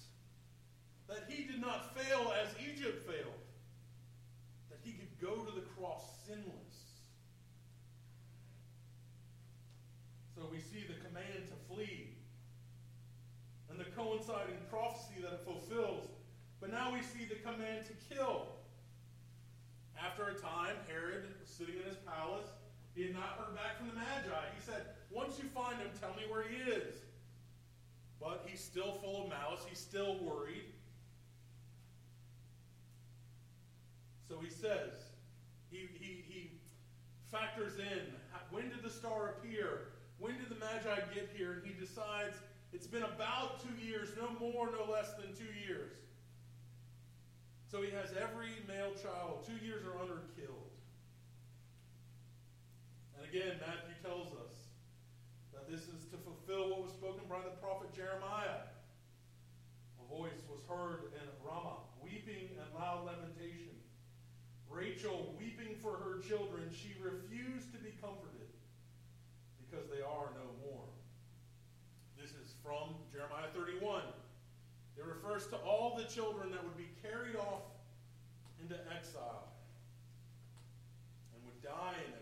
that 1.07 1.25
he 1.29 1.43
did 1.43 1.61
not 1.61 1.95
fail 1.95 2.33
as 2.41 2.49
Egypt 2.59 3.05
failed, 3.05 3.45
that 4.69 4.79
he 4.83 4.93
could 4.93 5.19
go 5.21 5.35
to 5.35 5.51
the 5.51 5.61
cross 5.77 6.01
sinless. 6.25 6.75
So 10.35 10.41
we 10.51 10.59
see 10.59 10.83
the 10.87 10.99
command 11.05 11.47
to 11.47 11.73
flee 11.73 12.09
and 13.69 13.79
the 13.79 13.85
coinciding 13.95 14.57
prophecy 14.69 15.21
that 15.21 15.33
it 15.33 15.41
fulfills. 15.45 16.07
But 16.59 16.71
now 16.71 16.91
we 16.91 17.01
see 17.01 17.25
the 17.25 17.35
command 17.35 17.85
to 17.85 18.15
kill. 18.15 18.47
After 19.97 20.27
a 20.27 20.33
time, 20.33 20.75
Herod 20.87 21.25
was 21.39 21.49
sitting 21.49 21.75
in 21.75 21.83
his 21.87 21.97
palace. 21.97 22.47
He 22.95 23.03
had 23.03 23.13
not 23.13 23.37
heard 23.37 23.55
back 23.55 23.77
from 23.77 23.89
the 23.89 23.93
Magi. 23.93 24.45
He 24.55 24.61
said, 24.61 24.85
Once 25.11 25.37
you 25.37 25.49
find 25.49 25.77
him, 25.77 25.89
tell 25.99 26.11
me 26.11 26.23
where 26.31 26.43
he 26.43 26.71
is. 26.71 26.95
But 28.19 28.45
he's 28.47 28.61
still 28.61 28.93
full 28.93 29.23
of 29.23 29.29
malice. 29.29 29.61
He's 29.67 29.79
still 29.79 30.17
worried. 30.23 30.63
So 34.27 34.39
he 34.39 34.49
says, 34.49 34.93
he, 35.69 35.87
he, 35.99 36.23
he 36.27 36.51
factors 37.29 37.73
in 37.77 38.13
when 38.55 38.69
did 38.69 38.83
the 38.83 38.89
star 38.89 39.35
appear? 39.37 39.91
When 40.19 40.37
did 40.37 40.49
the 40.49 40.55
Magi 40.55 40.95
get 41.13 41.29
here? 41.35 41.53
And 41.53 41.65
he 41.65 41.73
decides 41.73 42.35
it's 42.71 42.87
been 42.87 43.03
about 43.03 43.59
two 43.59 43.85
years, 43.85 44.09
no 44.17 44.29
more, 44.39 44.69
no 44.71 44.89
less 44.91 45.13
than 45.13 45.35
two 45.35 45.51
years. 45.67 45.91
So 47.69 47.81
he 47.81 47.91
has 47.91 48.11
every 48.11 48.51
male 48.67 48.93
child, 48.95 49.45
two 49.45 49.65
years 49.65 49.83
or 49.85 49.99
under, 49.99 50.21
killed. 50.39 50.64
Again, 53.35 53.59
Matthew 53.59 53.99
tells 53.99 54.31
us 54.47 54.55
that 55.51 55.67
this 55.67 55.91
is 55.91 56.07
to 56.07 56.17
fulfill 56.23 56.71
what 56.71 56.87
was 56.87 56.95
spoken 56.95 57.27
by 57.27 57.43
the 57.43 57.51
prophet 57.59 57.91
Jeremiah. 57.91 58.63
A 59.99 60.05
voice 60.07 60.39
was 60.47 60.63
heard 60.71 61.11
in 61.19 61.27
Ramah, 61.43 61.83
weeping 61.99 62.55
and 62.55 62.67
loud 62.79 63.03
lamentation. 63.03 63.75
Rachel 64.71 65.35
weeping 65.35 65.75
for 65.83 65.99
her 65.99 66.23
children, 66.23 66.71
she 66.71 66.95
refused 67.03 67.75
to 67.75 67.79
be 67.83 67.91
comforted 67.99 68.47
because 69.67 69.83
they 69.91 69.99
are 69.99 70.31
no 70.39 70.47
more. 70.63 70.87
This 72.15 72.31
is 72.39 72.55
from 72.63 72.95
Jeremiah 73.11 73.51
31. 73.51 73.99
It 74.95 75.03
refers 75.03 75.47
to 75.47 75.59
all 75.59 75.99
the 75.99 76.07
children 76.07 76.55
that 76.55 76.63
would 76.63 76.79
be 76.79 76.87
carried 77.03 77.35
off 77.35 77.67
into 78.63 78.79
exile 78.95 79.51
and 81.35 81.43
would 81.43 81.59
die 81.59 81.99
in. 81.99 82.14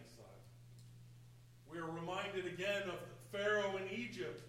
Are 1.84 1.92
reminded 1.92 2.46
again 2.46 2.84
of 2.84 3.00
Pharaoh 3.32 3.76
in 3.76 4.00
Egypt 4.00 4.42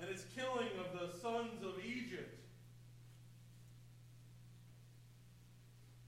and 0.00 0.10
his 0.10 0.26
killing 0.36 0.68
of 0.78 1.00
the 1.00 1.16
sons 1.18 1.62
of 1.62 1.82
Egypt. 1.82 2.36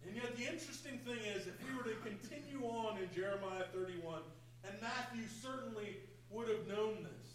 And 0.07 0.15
yet, 0.17 0.37
the 0.37 0.43
interesting 0.43 0.99
thing 0.99 1.19
is, 1.35 1.47
if 1.47 1.55
we 1.65 1.77
were 1.77 1.85
to 1.85 1.97
continue 2.01 2.67
on 2.67 2.99
in 2.99 3.09
Jeremiah 3.15 3.65
31, 3.73 4.21
and 4.65 4.75
Matthew 4.83 5.23
certainly 5.41 5.97
would 6.31 6.49
have 6.49 6.67
known 6.67 7.05
this, 7.05 7.29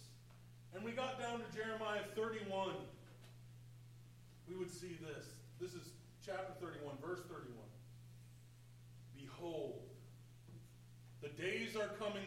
and 0.75 0.83
we 0.83 0.91
got 0.91 1.19
down 1.19 1.39
to 1.39 1.57
Jeremiah 1.57 2.03
31, 2.15 2.73
we 4.47 4.55
would 4.55 4.71
see 4.71 4.99
this. 5.01 5.25
This 5.59 5.73
is 5.73 5.89
chapter 6.23 6.53
31, 6.59 6.97
verse 7.01 7.21
31. 7.27 7.55
Behold, 9.17 9.79
the 11.21 11.29
days 11.41 11.75
are 11.75 11.89
coming, 11.97 12.24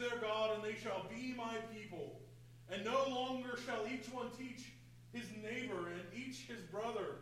their 0.00 0.18
God, 0.20 0.50
and 0.54 0.64
they 0.64 0.78
shall 0.80 1.06
be 1.08 1.34
my 1.36 1.56
people. 1.76 2.20
And 2.72 2.84
no 2.84 3.04
longer 3.08 3.58
shall 3.66 3.84
each 3.92 4.06
one 4.12 4.30
teach 4.38 4.72
his 5.12 5.26
neighbor 5.42 5.88
and 5.88 6.02
each 6.14 6.46
his 6.46 6.62
brother, 6.62 7.18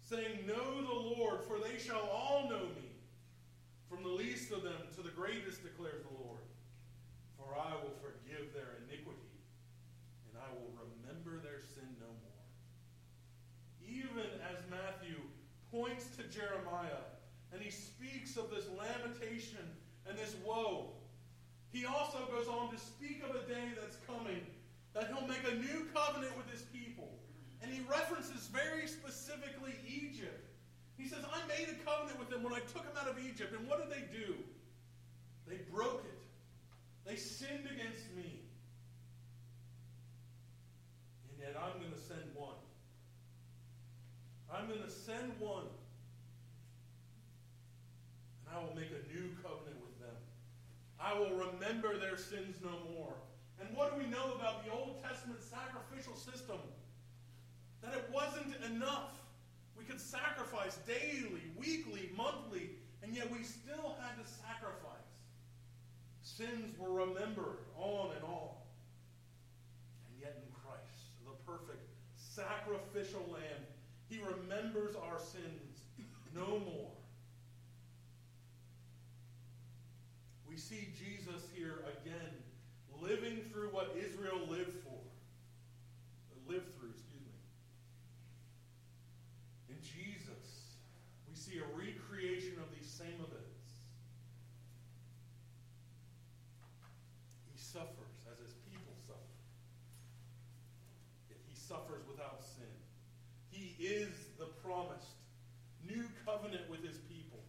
saying, 0.00 0.46
Know 0.46 0.82
the 0.82 1.18
Lord, 1.18 1.40
for 1.42 1.58
they 1.58 1.78
shall 1.78 2.08
all 2.12 2.48
know 2.48 2.68
me, 2.76 2.92
from 3.88 4.02
the 4.02 4.08
least 4.08 4.52
of 4.52 4.62
them 4.62 4.88
to 4.96 5.02
the 5.02 5.10
greatest, 5.10 5.62
declares 5.62 6.04
the 6.04 6.24
Lord. 6.24 6.44
For 7.36 7.54
I 7.54 7.72
will 7.82 7.96
forgive 8.00 8.52
their 8.52 8.84
iniquity, 8.86 9.32
and 10.28 10.38
I 10.38 10.52
will 10.54 10.72
remember 10.76 11.42
their 11.42 11.60
sin 11.60 11.88
no 11.98 12.06
more. 12.06 12.44
Even 13.80 14.28
as 14.52 14.58
Matthew 14.70 15.16
points 15.72 16.04
to 16.16 16.22
Jeremiah, 16.24 17.08
and 17.52 17.62
he 17.62 17.70
speaks 17.70 18.36
of 18.36 18.50
this 18.50 18.66
lamentation 18.76 19.64
and 20.06 20.18
this 20.18 20.34
woe. 20.44 20.97
He 21.72 21.84
also 21.84 22.18
goes 22.32 22.48
on 22.48 22.70
to 22.70 22.78
speak 22.78 23.22
of 23.22 23.36
a 23.36 23.44
day 23.46 23.76
that's 23.80 23.96
coming, 24.06 24.40
that 24.94 25.08
he'll 25.08 25.28
make 25.28 25.44
a 25.46 25.54
new 25.56 25.86
covenant 25.92 26.36
with 26.36 26.50
his 26.50 26.62
people. 26.62 27.08
And 27.62 27.70
he 27.70 27.82
references 27.90 28.48
very 28.48 28.86
specifically 28.86 29.74
Egypt. 29.86 30.48
He 30.96 31.08
says, 31.08 31.24
I 31.30 31.46
made 31.46 31.68
a 31.68 31.76
covenant 31.84 32.18
with 32.18 32.30
them 32.30 32.42
when 32.42 32.54
I 32.54 32.60
took 32.60 32.82
them 32.82 32.96
out 32.98 33.08
of 33.08 33.18
Egypt. 33.18 33.52
And 33.56 33.68
what 33.68 33.78
did 33.78 33.90
they 33.90 34.04
do? 34.16 34.34
They 35.46 35.58
broke 35.70 36.04
it. 36.04 36.18
They 37.04 37.16
sinned 37.16 37.66
against 37.66 38.04
me. 38.16 38.40
And 41.28 41.40
yet 41.40 41.56
I'm 41.56 41.78
going 41.78 41.92
to 41.92 42.00
send 42.00 42.22
one. 42.34 42.58
I'm 44.52 44.66
going 44.66 44.82
to 44.82 44.90
send 44.90 45.38
one. 45.38 45.68
And 48.46 48.56
I 48.56 48.58
will 48.64 48.74
make 48.74 48.90
a 48.90 49.04
new 49.12 49.30
covenant 49.42 49.78
I 51.00 51.07
will 51.18 51.34
remember 51.34 51.98
their 51.98 52.16
sins 52.16 52.56
no 52.62 52.70
more. 52.94 53.14
And 53.60 53.68
what 53.76 53.92
do 53.92 54.02
we 54.02 54.08
know 54.08 54.34
about 54.36 54.64
the 54.64 54.72
Old 54.72 55.02
Testament 55.02 55.40
sacrificial 55.42 56.14
system? 56.14 56.58
That 57.82 57.94
it 57.94 58.08
wasn't 58.12 58.54
enough. 58.70 59.18
We 59.76 59.84
could 59.84 60.00
sacrifice 60.00 60.78
daily, 60.86 61.42
weekly, 61.56 62.10
monthly, 62.16 62.70
and 63.02 63.14
yet 63.14 63.30
we 63.30 63.42
still 63.42 63.96
had 64.00 64.22
to 64.22 64.28
sacrifice 64.28 64.98
Sins 66.22 66.78
were 66.78 66.92
remembered 66.92 67.58
on 67.76 68.10
and 68.14 68.22
on. 68.22 68.50
And 70.06 70.20
yet 70.20 70.36
in 70.44 70.52
Christ, 70.52 71.08
the 71.24 71.32
perfect 71.50 71.88
sacrificial 72.14 73.24
lamb, 73.32 73.64
he 74.08 74.18
remembers 74.18 74.94
our 74.94 75.18
sins 75.18 75.80
no 76.34 76.60
more. 76.60 76.92
We 80.48 80.56
see 80.56 80.88
Jesus 80.96 81.42
here 81.54 81.84
again, 82.02 82.30
living 83.00 83.40
through 83.50 83.68
what 83.70 83.96
Israel 83.96 84.40
lived 84.48 84.82
for. 84.84 84.98
Lived 86.46 86.74
through, 86.78 86.90
excuse 86.90 87.20
me. 87.26 87.36
In 89.70 89.76
Jesus, 89.82 90.76
we 91.28 91.36
see 91.36 91.58
a 91.58 91.76
recreation 91.76 92.54
of 92.58 92.74
these 92.74 92.88
same 92.88 93.14
events. 93.14 93.58
He 97.52 97.57
suffers 97.72 98.16
as 98.32 98.38
his 98.40 98.54
people 98.72 98.96
suffer. 99.04 99.36
Yet 101.28 101.38
he 101.44 101.54
suffers 101.54 102.02
without 102.08 102.40
sin. 102.40 102.72
He 103.50 103.76
is 103.82 104.08
the 104.38 104.46
promised 104.64 105.20
new 105.84 106.04
covenant 106.24 106.68
with 106.70 106.82
his 106.84 106.96
people. 107.08 107.40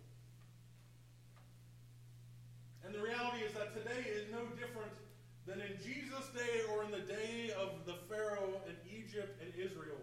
And 2.84 2.94
the 2.94 3.00
reality 3.00 3.44
is 3.44 3.54
that 3.54 3.74
today 3.74 4.10
is 4.10 4.32
no 4.32 4.44
different 4.60 4.92
than 5.46 5.62
in 5.62 5.78
Jesus' 5.84 6.28
day 6.36 6.62
or 6.72 6.84
in 6.84 6.92
the 6.92 7.06
day 7.06 7.52
of 7.58 7.86
the 7.86 7.96
Pharaoh 8.10 8.62
in 8.68 8.76
Egypt 8.92 9.42
and 9.42 9.52
Israel. 9.56 10.02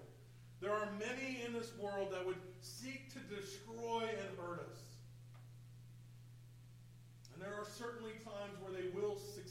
There 0.60 0.72
are 0.72 0.88
many 0.98 1.42
in 1.46 1.52
this 1.52 1.72
world 1.78 2.08
that 2.12 2.24
would 2.24 2.40
seek 2.60 3.12
to 3.12 3.20
destroy 3.34 4.08
and 4.08 4.38
hurt 4.38 4.60
us. 4.60 4.78
And 7.34 7.42
there 7.44 7.52
are 7.52 7.66
certainly 7.76 8.12
times 8.24 8.56
where 8.62 8.72
they 8.72 8.88
will 8.96 9.16
succeed. 9.16 9.45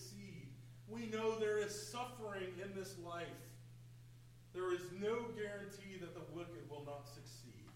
We 0.95 1.07
know 1.07 1.37
there 1.37 1.57
is 1.57 1.75
suffering 1.75 2.55
in 2.63 2.73
this 2.73 2.95
life. 3.03 3.27
There 4.53 4.71
is 4.71 4.79
no 5.01 5.27
guarantee 5.35 5.99
that 5.99 6.15
the 6.15 6.23
wicked 6.31 6.69
will 6.69 6.85
not 6.85 7.05
succeed. 7.05 7.67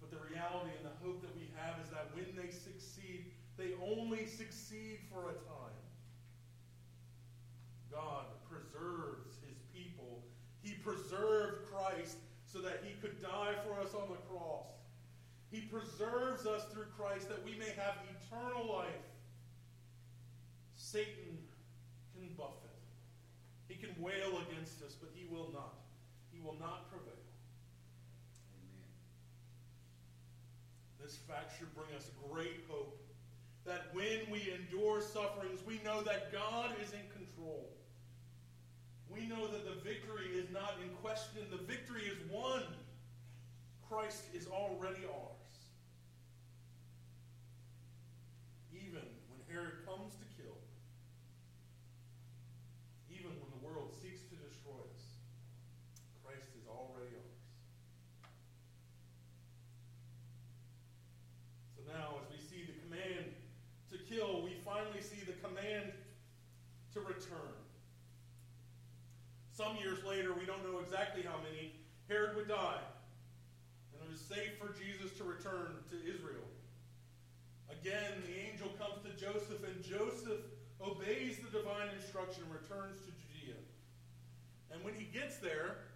But 0.00 0.12
the 0.12 0.22
reality 0.30 0.70
and 0.78 0.86
the 0.86 0.94
hope 1.02 1.22
that 1.22 1.34
we 1.34 1.50
have 1.58 1.82
is 1.82 1.90
that 1.90 2.14
when 2.14 2.30
they 2.38 2.52
succeed, 2.54 3.32
they 3.58 3.74
only 3.82 4.26
succeed 4.26 5.00
for 5.10 5.30
a 5.30 5.34
time. 5.34 5.82
God 7.90 8.26
preserves 8.48 9.34
his 9.48 9.58
people. 9.74 10.22
He 10.62 10.74
preserved 10.74 11.66
Christ 11.66 12.18
so 12.46 12.60
that 12.60 12.84
he 12.84 12.94
could 13.00 13.20
die 13.20 13.54
for 13.66 13.80
us 13.80 13.92
on 13.92 14.08
the 14.08 14.22
cross. 14.30 14.70
He 15.50 15.62
preserves 15.62 16.46
us 16.46 16.62
through 16.72 16.86
Christ 16.96 17.28
that 17.28 17.44
we 17.44 17.58
may 17.58 17.70
have 17.76 17.94
eternal 18.14 18.72
life. 18.72 19.02
Satan 20.76 21.38
buffet. 22.36 22.70
He 23.68 23.74
can 23.74 23.94
wail 24.00 24.38
against 24.48 24.82
us, 24.82 24.94
but 25.00 25.10
he 25.14 25.26
will 25.30 25.50
not. 25.52 25.74
He 26.32 26.40
will 26.40 26.56
not 26.60 26.90
prevail. 26.90 27.24
Amen. 28.54 28.92
This 31.00 31.16
fact 31.28 31.58
should 31.58 31.74
bring 31.74 31.94
us 31.96 32.10
great 32.30 32.64
hope 32.68 33.00
that 33.64 33.88
when 33.92 34.20
we 34.30 34.52
endure 34.52 35.00
sufferings, 35.00 35.60
we 35.66 35.80
know 35.84 36.02
that 36.02 36.30
God 36.32 36.72
is 36.82 36.92
in 36.92 37.06
control. 37.16 37.70
We 39.08 39.26
know 39.26 39.46
that 39.46 39.64
the 39.64 39.80
victory 39.82 40.26
is 40.34 40.50
not 40.52 40.74
in 40.82 40.90
question, 40.96 41.42
the 41.50 41.62
victory 41.64 42.02
is 42.02 42.18
won. 42.30 42.62
Christ 43.88 44.24
is 44.34 44.48
already 44.48 45.06
ours. 45.06 45.54
Even 48.74 49.06
when 49.30 49.40
Herod 49.48 49.86
comes 49.86 50.14
to 50.14 50.26
kill, 50.36 50.56
even 53.08 53.30
when 53.30 53.50
the 53.54 53.62
world 53.64 53.94
seeks 54.02 54.20
to 54.30 54.36
destroy 54.36 54.82
us, 54.82 55.04
Christ 56.24 56.50
is 56.58 56.66
already 56.66 57.14
ours. 57.14 57.38
So 61.76 61.86
now, 61.86 62.18
as 62.18 62.26
we 62.34 62.42
see 62.42 62.66
the 62.66 62.74
command 62.82 63.30
to 63.92 63.98
kill, 64.10 64.42
we 64.42 64.58
finally 64.64 65.02
see 65.02 65.22
the 65.24 65.38
command 65.38 65.92
to 66.94 67.00
return. 67.00 67.54
Some 69.54 69.76
years 69.76 70.02
later, 70.02 70.34
we 70.34 70.46
don't 70.46 70.66
know 70.66 70.80
exactly 70.80 71.22
how 71.22 71.38
many, 71.38 71.70
Herod 72.14 72.36
would 72.38 72.46
die. 72.46 72.78
And 73.90 73.98
it 73.98 74.06
was 74.06 74.22
safe 74.22 74.54
for 74.62 74.70
Jesus 74.78 75.10
to 75.18 75.24
return 75.26 75.82
to 75.90 75.96
Israel. 76.06 76.46
Again, 77.66 78.22
the 78.22 78.38
angel 78.38 78.70
comes 78.78 79.02
to 79.02 79.10
Joseph, 79.18 79.66
and 79.66 79.82
Joseph 79.82 80.46
obeys 80.78 81.42
the 81.42 81.50
divine 81.50 81.90
instruction 81.98 82.46
and 82.46 82.54
returns 82.54 83.02
to 83.02 83.10
Judea. 83.18 83.58
And 84.70 84.78
when 84.86 84.94
he 84.94 85.10
gets 85.10 85.42
there, 85.42 85.90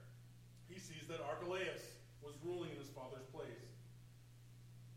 he 0.67 0.83
sees 0.83 1.07
that 1.07 1.23
Archelaus 1.23 1.87
was 2.19 2.35
ruling 2.43 2.75
in 2.75 2.79
his 2.83 2.91
father's 2.91 3.27
place. 3.31 3.71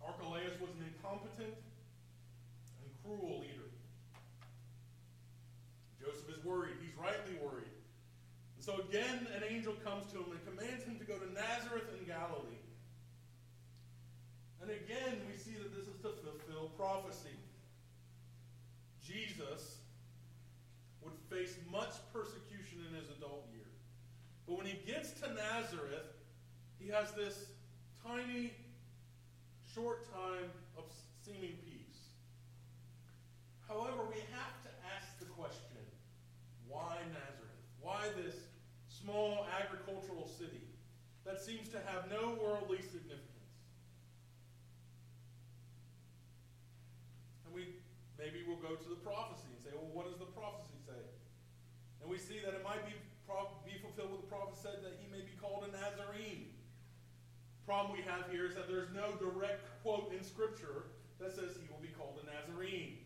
Archelaus 0.01 0.57
was 0.57 0.73
an 0.81 0.89
incompetent 0.89 1.53
and 1.53 2.89
cruel 3.05 3.45
leader. 3.45 3.69
Joseph 6.01 6.33
is 6.33 6.41
worried. 6.43 6.81
He's 6.81 6.97
rightly 6.97 7.37
worried. 7.37 7.69
And 8.61 8.77
so 8.77 8.83
again, 8.87 9.25
an 9.33 9.41
angel 9.49 9.73
comes 9.83 10.05
to 10.13 10.19
him 10.19 10.37
and 10.37 10.45
commands 10.45 10.85
him 10.85 10.99
to 10.99 11.03
go 11.03 11.17
to 11.17 11.25
Nazareth 11.33 11.89
in 11.97 12.05
Galilee. 12.05 12.61
And 14.61 14.69
again, 14.69 15.17
we 15.25 15.35
see 15.35 15.57
that 15.57 15.73
this 15.73 15.87
is 15.89 15.97
to 16.03 16.13
fulfill 16.21 16.69
prophecy. 16.77 17.41
Jesus 19.03 19.77
would 21.01 21.17
face 21.27 21.57
much 21.71 21.89
persecution 22.13 22.85
in 22.87 22.93
his 23.01 23.09
adult 23.17 23.49
years. 23.51 23.81
But 24.45 24.59
when 24.59 24.67
he 24.67 24.77
gets 24.85 25.09
to 25.21 25.33
Nazareth, 25.33 26.13
he 26.77 26.87
has 26.89 27.09
this 27.13 27.45
tiny, 28.05 28.53
short 29.73 30.05
time 30.13 30.53
of 30.77 30.83
seeming 31.25 31.57
peace. 31.65 32.13
However, 33.67 34.05
we 34.07 34.21
have 34.37 34.61
to 34.61 34.69
ask 34.95 35.17
the 35.17 35.25
question 35.25 35.81
why 36.67 36.97
Nazareth? 37.09 37.41
Why 37.81 38.05
this 38.23 38.35
small 39.03 39.47
agricultural 39.59 40.27
city 40.27 40.61
that 41.25 41.41
seems 41.41 41.69
to 41.69 41.79
have 41.85 42.09
no 42.09 42.37
worldly 42.41 42.81
significance? 42.81 43.29
And 47.45 47.53
we 47.53 47.81
maybe 48.17 48.45
we'll 48.47 48.61
go 48.61 48.75
to 48.75 48.89
the 48.89 49.01
prophecy 49.01 49.49
and 49.49 49.61
say, 49.61 49.73
well, 49.73 49.89
what 49.93 50.05
does 50.05 50.19
the 50.21 50.29
prophecy 50.29 50.77
say? 50.85 51.01
And 52.01 52.09
we 52.09 52.17
see 52.17 52.37
that 52.45 52.53
it 52.53 52.63
might 52.63 52.85
be, 52.85 52.93
be 53.65 53.77
fulfilled 53.81 54.11
with 54.13 54.21
the 54.21 54.31
prophet 54.31 54.57
said 54.57 54.85
that 54.85 54.97
he 55.01 55.09
may 55.09 55.25
be 55.25 55.33
called 55.41 55.65
a 55.65 55.71
Nazarene. 55.73 56.53
Problem 57.65 57.97
we 57.97 58.03
have 58.05 58.29
here 58.29 58.45
is 58.45 58.55
that 58.55 58.67
there's 58.67 58.89
no 58.93 59.13
direct 59.17 59.65
quote 59.81 60.13
in 60.13 60.23
Scripture 60.23 60.89
that 61.19 61.33
says 61.33 61.57
he 61.57 61.69
will 61.69 61.81
be 61.81 61.93
called 61.93 62.17
a 62.21 62.25
Nazarene. 62.25 62.97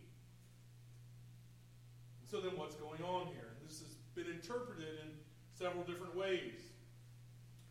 So 2.23 2.41
then 2.41 2.57
what's 2.57 2.75
going 2.75 3.03
on 3.03 3.27
here? 3.27 3.55
This 3.63 3.79
has 3.79 3.95
been 4.15 4.27
interpreted 4.27 4.99
in 5.03 5.11
several 5.53 5.83
different 5.83 6.15
ways. 6.15 6.64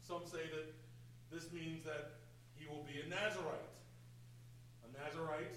Some 0.07 0.21
say 0.27 0.45
that 0.53 0.69
this 1.33 1.51
means 1.51 1.83
that 1.85 2.21
he 2.57 2.67
will 2.69 2.85
be 2.85 3.01
a 3.01 3.09
Nazarite. 3.09 3.73
A 4.85 5.03
Nazarite 5.03 5.57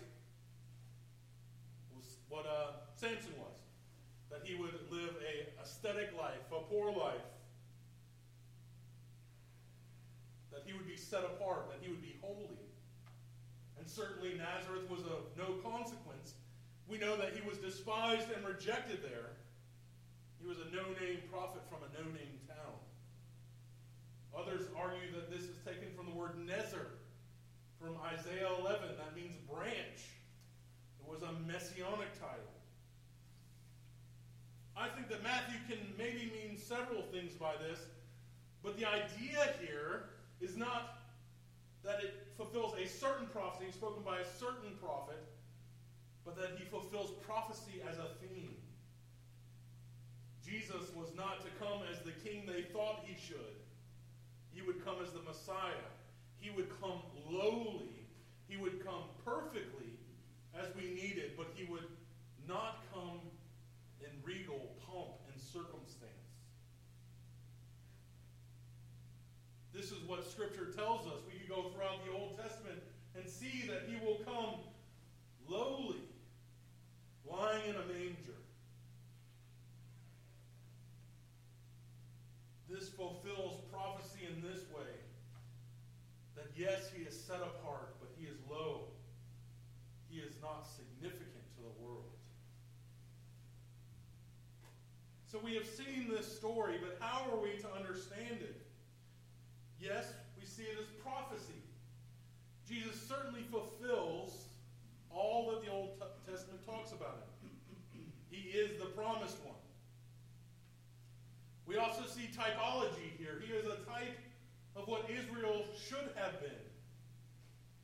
was 1.94 2.16
what 2.30 2.46
uh, 2.46 2.80
Samson 2.96 3.34
was. 3.38 3.60
That 4.32 4.42
he 4.44 4.56
would 4.56 4.74
live 4.90 5.16
a 5.20 5.62
ascetic 5.62 6.16
life, 6.18 6.48
a 6.52 6.62
poor 6.72 6.92
life. 6.92 7.28
That 10.52 10.64
he 10.66 10.72
would 10.72 10.88
be 10.88 10.96
set 10.96 11.24
apart, 11.26 11.68
that 11.70 11.80
he 11.82 11.92
would 11.92 12.02
be 12.02 12.16
holy. 12.22 12.64
And 13.78 13.86
certainly 13.86 14.34
Nazareth 14.38 14.90
was 14.90 15.02
of 15.02 15.28
no 15.38 15.60
consequence. 15.60 16.36
We 16.88 16.98
know 16.98 17.18
that 17.18 17.36
he 17.36 17.48
was 17.48 17.58
despised 17.58 18.32
and 18.34 18.48
rejected 18.48 19.04
there. 19.04 19.36
He 20.40 20.48
was 20.48 20.58
a 20.60 20.74
no 20.74 20.84
name 21.04 21.20
prophet 21.30 21.62
from 21.70 21.80
a 21.84 21.92
no 22.00 22.08
name 22.16 22.40
town. 22.48 22.80
Others 24.38 24.70
argue 24.78 25.12
that 25.16 25.32
this 25.32 25.44
is 25.44 25.58
taken 25.66 25.90
from 25.96 26.06
the 26.06 26.14
word 26.14 26.38
Nezer, 26.38 26.94
from 27.82 27.96
Isaiah 28.14 28.50
11. 28.60 28.90
That 28.98 29.16
means 29.16 29.36
branch. 29.50 30.14
It 31.00 31.10
was 31.10 31.22
a 31.24 31.34
messianic 31.46 32.14
title. 32.20 32.54
I 34.76 34.90
think 34.90 35.10
that 35.10 35.24
Matthew 35.24 35.58
can 35.68 35.80
maybe 35.98 36.32
mean 36.32 36.58
several 36.58 37.02
things 37.02 37.34
by 37.34 37.54
this, 37.58 37.80
but 38.62 38.78
the 38.78 38.86
idea 38.86 39.56
here 39.60 40.10
is 40.40 40.56
not 40.56 41.00
that 41.84 42.04
it 42.04 42.28
fulfills 42.38 42.76
a 42.78 42.88
certain 42.88 43.26
prophecy 43.28 43.72
spoken 43.72 44.04
by 44.04 44.20
a 44.20 44.26
certain 44.38 44.78
prophet, 44.80 45.24
but 46.26 46.36
that 46.38 46.52
he 46.60 46.66
fulfills 46.66 47.12
prophecy 47.26 47.82
as 47.90 47.98
a 47.98 48.10
theme. 48.22 48.54
Jesus 50.46 50.94
was 50.96 51.10
not 51.16 51.42
to 51.42 51.50
come 51.60 51.82
as 51.92 52.00
the 52.06 52.12
king 52.24 52.46
they 52.46 52.62
thought 52.72 53.04
he 53.04 53.16
should 53.20 53.57
would 54.68 54.84
come 54.84 54.98
as 55.02 55.12
the 55.12 55.22
Messiah. 55.22 55.88
He 56.38 56.52
would 56.52 56.70
come 56.82 57.02
lowly. 57.32 58.06
He 58.48 58.58
would 58.58 58.86
come 58.86 59.04
perfectly 59.26 59.96
as 60.54 60.68
we 60.76 60.94
needed, 60.94 61.32
but 61.38 61.48
he 61.56 61.64
would 61.72 61.88
not 62.48 62.84
come 62.94 63.20
in 64.02 64.10
regal 64.24 64.76
pomp 64.86 65.16
and 65.32 65.42
circumstance. 65.42 66.12
This 69.74 69.92
is 69.92 70.04
what 70.08 70.30
Scripture 70.30 70.72
tells 70.76 71.08
us. 71.08 71.20
We 71.32 71.40
could 71.40 71.50
go 71.50 71.70
throughout 71.70 72.06
the 72.06 72.12
Old 72.12 72.38
Testament 72.38 72.80
and 73.16 73.30
see 73.30 73.68
that 73.68 73.84
he 73.88 73.96
will 74.06 74.20
come 74.26 74.60
lowly, 75.48 76.02
lying 77.30 77.64
in 77.70 77.76
a 77.76 77.86
manger. 77.94 78.38
Set 87.28 87.42
apart, 87.44 88.00
but 88.00 88.10
he 88.18 88.26
is 88.26 88.38
low. 88.50 88.88
He 90.08 90.20
is 90.20 90.36
not 90.42 90.66
significant 90.66 91.44
to 91.58 91.62
the 91.62 91.84
world. 91.84 92.16
So 95.30 95.38
we 95.44 95.54
have 95.56 95.66
seen 95.66 96.08
this 96.10 96.26
story, 96.26 96.80
but 96.82 96.98
how 97.02 97.30
are 97.30 97.38
we 97.38 97.60
to 97.60 97.68
understand 97.76 98.40
it? 98.40 98.56
Yes, 99.78 100.06
we 100.40 100.46
see 100.46 100.64
it 100.64 100.78
as 100.80 100.88
prophecy. 101.04 101.60
Jesus 102.66 102.96
certainly 103.02 103.44
fulfills 103.52 104.46
all 105.12 105.52
that 105.52 105.66
the 105.66 105.72
Old 105.72 106.02
Testament 106.26 106.66
talks 106.66 106.94
about 106.94 107.28
him. 107.44 107.52
He 108.30 108.50
is 108.58 108.80
the 108.80 108.86
promised 108.86 109.38
one. 109.44 109.56
We 111.66 111.76
also 111.76 112.06
see 112.06 112.30
typology 112.34 113.12
here. 113.18 113.42
He 113.46 113.52
is 113.52 113.66
a 113.66 113.78
type 113.90 114.18
of 114.78 114.88
what 114.88 115.10
Israel 115.10 115.66
should 115.90 116.10
have 116.16 116.40
been. 116.40 116.67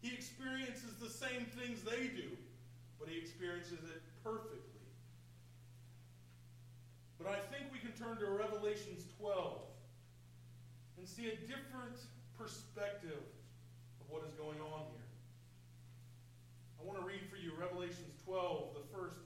He 0.03 0.11
experiences 0.11 0.99
the 0.99 1.07
same 1.07 1.47
things 1.55 1.79
they 1.79 2.11
do, 2.11 2.27
but 2.99 3.07
he 3.07 3.17
experiences 3.17 3.79
it 3.87 4.03
perfectly. 4.21 4.59
But 7.17 7.31
I 7.31 7.39
think 7.47 7.71
we 7.71 7.79
can 7.79 7.95
turn 7.95 8.19
to 8.19 8.27
Revelations 8.27 9.07
12 9.17 9.63
and 10.99 11.07
see 11.07 11.31
a 11.31 11.39
different 11.47 11.95
perspective 12.35 13.23
of 14.03 14.05
what 14.11 14.27
is 14.27 14.35
going 14.35 14.59
on 14.59 14.83
here. 14.91 15.07
I 16.75 16.83
want 16.83 16.99
to 16.99 17.07
read 17.07 17.23
for 17.31 17.39
you 17.39 17.55
Revelations 17.55 18.11
12, 18.27 18.75
the 18.75 18.83
first 18.91 19.23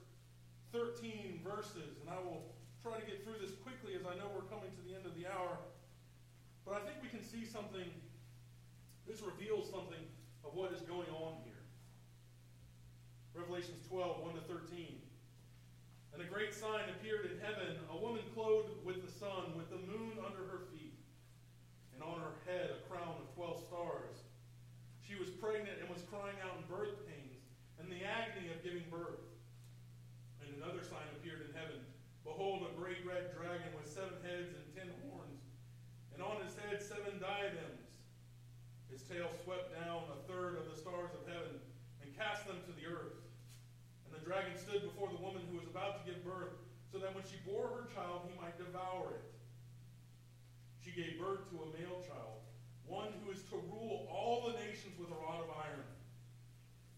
13 0.78 1.42
verses, 1.42 1.98
and 2.06 2.08
I 2.08 2.22
will 2.22 2.54
try 2.86 3.02
to 3.02 3.06
get 3.10 3.26
through 3.26 3.42
this 3.42 3.58
quickly 3.66 3.98
as 3.98 4.06
I 4.06 4.13
know 4.13 4.30
we're 4.30 4.46
coming 4.46 4.70
to 4.70 4.82
the 4.86 4.94
end 4.94 5.10
of 5.10 5.18
the 5.18 5.26
hour. 5.26 5.58
But 6.70 6.78
I 6.78 6.86
think 6.86 7.02
we 7.02 7.10
can 7.10 7.26
see 7.26 7.50
something, 7.50 7.90
this 9.10 9.26
reveals 9.26 9.74
something 9.74 10.06
what 10.58 10.74
is 10.74 10.82
going 10.89 11.06
on 11.22 11.38
here. 11.46 11.62
Revelations 13.38 13.78
12, 13.86 14.26
1 14.26 14.41
to 14.41 14.43
13. 14.50 14.98
And 16.17 16.26
a 16.26 16.26
great 16.26 16.50
sign 16.50 16.89
appeared 16.98 17.30
in 17.30 17.38
heaven 17.38 17.78
a 17.93 17.98
woman 18.02 18.26
clothed 18.34 18.74
with 18.82 19.06
the 19.06 19.13
sun, 19.22 19.54
with 19.54 19.70
the 19.70 19.78
moon 19.86 20.17
under 20.17 20.50
her 20.50 20.65
feet, 20.74 20.98
and 21.93 22.02
on 22.02 22.17
her 22.17 22.41
head 22.50 22.74
a 22.74 22.82
crown 22.89 23.22
of 23.22 23.30
12 23.38 23.70
stars. 23.70 24.26
She 25.06 25.13
was 25.13 25.30
pregnant 25.30 25.78
and 25.78 25.93
was 25.93 26.02
crying 26.10 26.41
out 26.41 26.58
in 26.58 26.65
birth 26.65 27.06
pains 27.06 27.46
and 27.78 27.86
the 27.93 28.02
agony 28.02 28.50
of 28.50 28.65
giving 28.65 28.89
birth. 28.89 29.22
And 30.41 30.50
another 30.58 30.82
sign 30.82 31.06
appeared 31.13 31.46
in 31.46 31.54
heaven 31.54 31.86
Behold, 32.26 32.65
a 32.67 32.74
great 32.76 33.06
red 33.08 33.32
dragon 33.32 33.72
with 33.78 33.88
seven 33.88 34.20
heads 34.20 34.52
and 34.52 34.65
ten 34.76 34.91
horns, 35.08 35.48
and 36.12 36.20
on 36.20 36.43
his 36.43 36.60
head 36.60 36.84
seven 36.84 37.24
diadems. 37.24 37.66
Tail 39.08 39.32
swept 39.48 39.72
down 39.72 40.04
a 40.12 40.20
third 40.28 40.60
of 40.60 40.67
the 40.67 40.76
stars 40.76 41.15
of 41.15 41.24
heaven 41.32 41.56
and 42.04 42.12
cast 42.20 42.43
them 42.43 42.60
to 42.67 42.74
the 42.76 42.84
earth. 42.91 43.15
And 44.04 44.12
the 44.12 44.20
dragon 44.20 44.52
stood 44.60 44.84
before 44.84 45.08
the 45.08 45.24
woman 45.24 45.48
who 45.48 45.56
was 45.56 45.72
about 45.72 45.96
to 46.00 46.04
give 46.04 46.20
birth, 46.28 46.60
so 46.91 47.00
that 47.00 47.15
when 47.15 47.24
she 47.24 47.39
bore 47.48 47.72
her 47.72 47.88
child, 47.96 48.28
he 48.28 48.36
might 48.36 48.60
devour 48.60 49.15
it. 49.15 49.28
She 50.84 50.91
gave 50.91 51.15
birth 51.15 51.48
to 51.52 51.63
a 51.63 51.72
male 51.72 52.04
child, 52.04 52.43
one 52.84 53.15
who 53.24 53.32
is 53.32 53.48
to 53.48 53.60
rule 53.72 54.12
all 54.12 54.52
the 54.52 54.60
nations 54.60 55.00
with 55.00 55.08
a 55.08 55.20
rod 55.20 55.43
of 55.43 55.56
iron. 55.56 55.88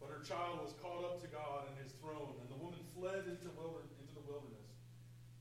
But 0.01 0.09
her 0.09 0.25
child 0.25 0.65
was 0.65 0.73
caught 0.81 1.05
up 1.05 1.21
to 1.21 1.29
God 1.29 1.69
and 1.69 1.77
his 1.77 1.93
throne, 2.01 2.41
and 2.41 2.49
the 2.49 2.57
woman 2.57 2.81
fled 2.97 3.29
into, 3.29 3.53
into 3.53 4.13
the 4.17 4.25
wilderness 4.25 4.69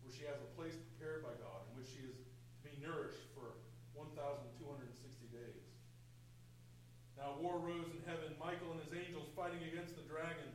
where 0.05 0.13
she 0.13 0.29
has 0.29 0.37
a 0.41 0.51
place 0.53 0.77
prepared 0.77 1.25
by 1.25 1.33
God 1.41 1.65
in 1.69 1.81
which 1.81 1.89
she 1.89 2.05
is 2.05 2.17
to 2.17 2.59
be 2.65 2.77
nourished 2.81 3.29
for 3.33 3.57
1,260 3.93 4.57
days. 5.33 5.69
Now 7.19 7.35
war 7.43 7.59
rose 7.59 7.91
in 7.91 8.01
heaven, 8.07 8.31
Michael 8.39 8.71
and 8.73 8.81
his 8.81 8.95
angels 8.95 9.27
fighting 9.35 9.59
against 9.67 9.99
the 9.99 10.07
dragon. 10.07 10.47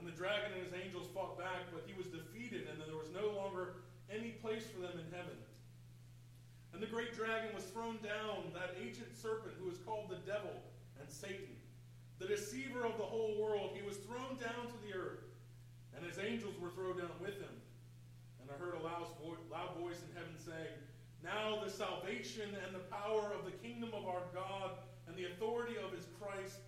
And 0.00 0.08
the 0.08 0.16
dragon 0.16 0.56
and 0.56 0.64
his 0.64 0.72
angels 0.72 1.12
fought 1.12 1.36
back, 1.36 1.68
but 1.68 1.84
he 1.84 1.92
was 1.92 2.08
defeated, 2.08 2.72
and 2.72 2.80
there 2.80 2.96
was 2.96 3.12
no 3.12 3.36
longer 3.36 3.84
any 4.08 4.32
place 4.40 4.64
for 4.64 4.80
them 4.80 4.96
in 4.96 5.04
heaven. 5.12 5.36
And 6.72 6.80
the 6.80 6.88
great 6.88 7.12
dragon 7.12 7.52
was 7.52 7.68
thrown 7.68 8.00
down, 8.00 8.48
that 8.56 8.80
ancient 8.80 9.12
serpent 9.12 9.60
who 9.60 9.68
is 9.68 9.76
called 9.84 10.08
the 10.08 10.24
devil 10.24 10.56
and 10.96 11.04
Satan, 11.10 11.52
the 12.18 12.26
deceiver 12.26 12.88
of 12.88 12.96
the 12.96 13.04
whole 13.04 13.36
world. 13.36 13.76
He 13.76 13.84
was 13.84 14.00
thrown 14.08 14.40
down 14.40 14.72
to 14.72 14.78
the 14.88 14.96
earth, 14.96 15.28
and 15.92 16.00
his 16.00 16.16
angels 16.16 16.56
were 16.56 16.72
thrown 16.72 16.96
down 16.96 17.12
with 17.20 17.36
him. 17.36 17.52
And 18.40 18.48
I 18.48 18.56
heard 18.56 18.80
a 18.80 18.82
loud 18.82 19.76
voice 19.76 20.00
in 20.00 20.16
heaven 20.16 20.32
saying, 20.40 20.80
Now 21.20 21.60
the 21.60 21.70
salvation 21.70 22.56
and 22.64 22.74
the 22.74 22.88
power 22.88 23.36
of 23.36 23.44
the 23.44 23.52
kingdom 23.60 23.90
of 23.92 24.08
our 24.08 24.24
God 24.32 24.80
the 25.20 25.28
authority 25.36 25.76
of 25.76 25.92
his 25.92 26.08
Christ 26.16 26.64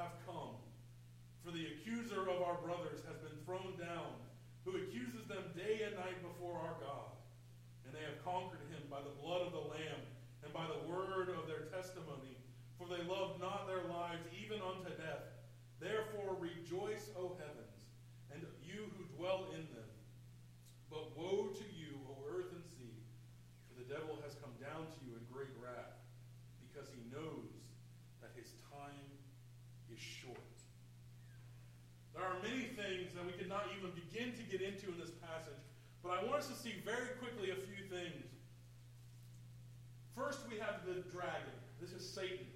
have 0.00 0.16
come. 0.24 0.56
For 1.44 1.52
the 1.52 1.68
accuser 1.68 2.24
of 2.32 2.40
our 2.40 2.56
brothers 2.64 3.04
has 3.04 3.20
been 3.20 3.36
thrown 3.44 3.76
down, 3.76 4.16
who 4.64 4.80
accuses 4.80 5.28
them 5.28 5.52
day 5.52 5.84
and 5.84 6.00
night 6.00 6.16
before 6.24 6.56
our 6.56 6.80
God. 6.80 7.12
And 7.84 7.92
they 7.92 8.00
have 8.00 8.24
conquered 8.24 8.64
him 8.72 8.80
by 8.88 9.04
the 9.04 9.12
blood 9.20 9.44
of 9.44 9.52
the 9.52 9.68
Lamb 9.68 10.00
and 10.40 10.48
by 10.48 10.64
the 10.64 10.88
word 10.88 11.28
of 11.28 11.44
their 11.44 11.68
testimony. 11.68 12.40
For 12.80 12.88
they 12.88 13.04
loved 13.04 13.36
not 13.36 13.68
their 13.68 13.84
lives 13.92 14.24
even 14.32 14.64
unto 14.64 14.88
death. 14.96 15.28
Therefore 15.76 16.40
rejoice, 16.40 17.12
O 17.20 17.36
heavens, 17.36 17.84
and 18.32 18.40
you 18.64 18.88
who 18.96 19.04
dwell 19.20 19.52
in 19.52 19.68
them. 19.76 19.92
But 20.88 21.12
woe 21.20 21.52
to 21.52 21.66
you, 21.76 22.00
O 22.08 22.16
earth 22.32 22.48
and 22.56 22.64
sea, 22.64 22.96
for 23.68 23.76
the 23.76 23.88
devil 23.92 24.16
has 24.24 24.40
come 24.40 24.56
down 24.56 24.88
to 24.88 24.98
you 25.04 25.20
in 25.20 25.24
great 25.28 25.52
wrath, 25.60 26.00
because 26.64 26.88
he 26.88 27.04
knows 27.12 27.60
that 28.20 28.36
his 28.36 28.52
time 28.68 29.08
is 29.88 29.96
short. 29.96 30.36
There 32.12 32.20
are 32.20 32.36
many 32.44 32.68
things 32.76 33.16
that 33.16 33.24
we 33.24 33.32
could 33.32 33.39
not 33.50 33.66
even 33.76 33.90
begin 33.90 34.32
to 34.38 34.44
get 34.46 34.62
into 34.62 34.86
in 34.86 34.98
this 34.98 35.10
passage, 35.10 35.58
but 36.02 36.14
I 36.14 36.22
want 36.22 36.38
us 36.38 36.48
to 36.48 36.54
see 36.54 36.78
very 36.86 37.18
quickly 37.18 37.50
a 37.50 37.58
few 37.58 37.82
things. 37.90 38.30
First, 40.14 40.46
we 40.48 40.56
have 40.62 40.86
the 40.86 41.02
dragon. 41.10 41.58
This 41.80 41.90
is 41.90 42.08
Satan. 42.08 42.46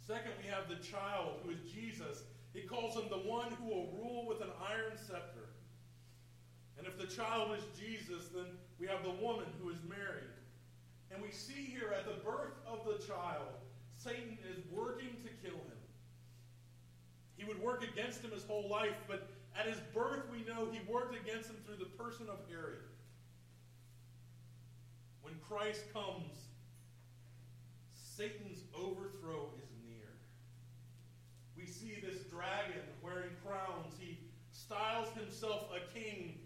Second, 0.00 0.32
we 0.42 0.48
have 0.48 0.66
the 0.66 0.80
child, 0.82 1.44
who 1.44 1.50
is 1.50 1.60
Jesus. 1.70 2.24
He 2.54 2.62
calls 2.62 2.96
him 2.96 3.04
the 3.10 3.28
one 3.28 3.52
who 3.52 3.68
will 3.68 3.92
rule 4.00 4.26
with 4.26 4.40
an 4.40 4.50
iron 4.58 4.96
scepter. 4.96 5.52
And 6.78 6.86
if 6.86 6.98
the 6.98 7.06
child 7.06 7.52
is 7.56 7.62
Jesus, 7.78 8.28
then 8.34 8.46
we 8.80 8.86
have 8.86 9.04
the 9.04 9.12
woman 9.22 9.46
who 9.62 9.68
is 9.68 9.76
Mary. 9.86 10.24
And 11.12 11.22
we 11.22 11.30
see 11.30 11.68
here 11.68 11.92
at 11.94 12.06
the 12.06 12.24
birth 12.24 12.56
of 12.66 12.80
the 12.86 13.04
child, 13.04 13.60
Satan 13.98 14.38
is 14.50 14.64
working 14.72 15.14
to 15.22 15.28
kill 15.44 15.58
him. 15.58 15.80
He 17.36 17.44
would 17.44 17.60
work 17.62 17.84
against 17.84 18.22
him 18.22 18.30
his 18.30 18.44
whole 18.44 18.68
life, 18.68 18.96
but 19.06 19.28
at 19.58 19.66
his 19.66 19.78
birth, 19.94 20.22
we 20.30 20.44
know 20.44 20.68
he 20.70 20.80
worked 20.90 21.14
against 21.14 21.50
him 21.50 21.56
through 21.66 21.76
the 21.76 21.90
person 22.02 22.28
of 22.28 22.38
Herod. 22.48 22.84
When 25.22 25.34
Christ 25.48 25.82
comes, 25.92 26.34
Satan's 27.94 28.64
overthrow 28.74 29.50
is 29.62 29.68
near. 29.84 30.08
We 31.56 31.66
see 31.66 32.00
this 32.00 32.22
dragon 32.24 32.82
wearing 33.02 33.30
crowns. 33.44 33.94
He 33.98 34.18
styles 34.52 35.08
himself 35.14 35.66
a 35.74 35.98
king 35.98 36.40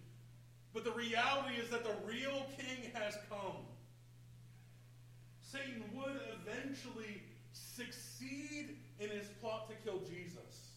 but 0.75 0.83
the 0.83 0.91
reality 0.91 1.55
is 1.55 1.71
that 1.71 1.85
the 1.85 1.95
real 2.05 2.47
king 2.59 2.91
has 2.95 3.17
come. 3.31 3.63
Satan 5.41 5.85
would 5.95 6.21
eventually 6.43 7.23
succeed 7.53 8.77
in 8.99 9.09
his 9.09 9.29
plot 9.41 9.71
to 9.71 9.77
kill 9.89 10.01
Jesus, 10.01 10.73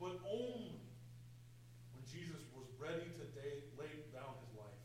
but 0.00 0.18
only 0.26 0.75
ready 2.86 3.10
to 3.18 3.24
lay 3.78 3.90
down 4.14 4.30
his 4.46 4.54
life. 4.56 4.80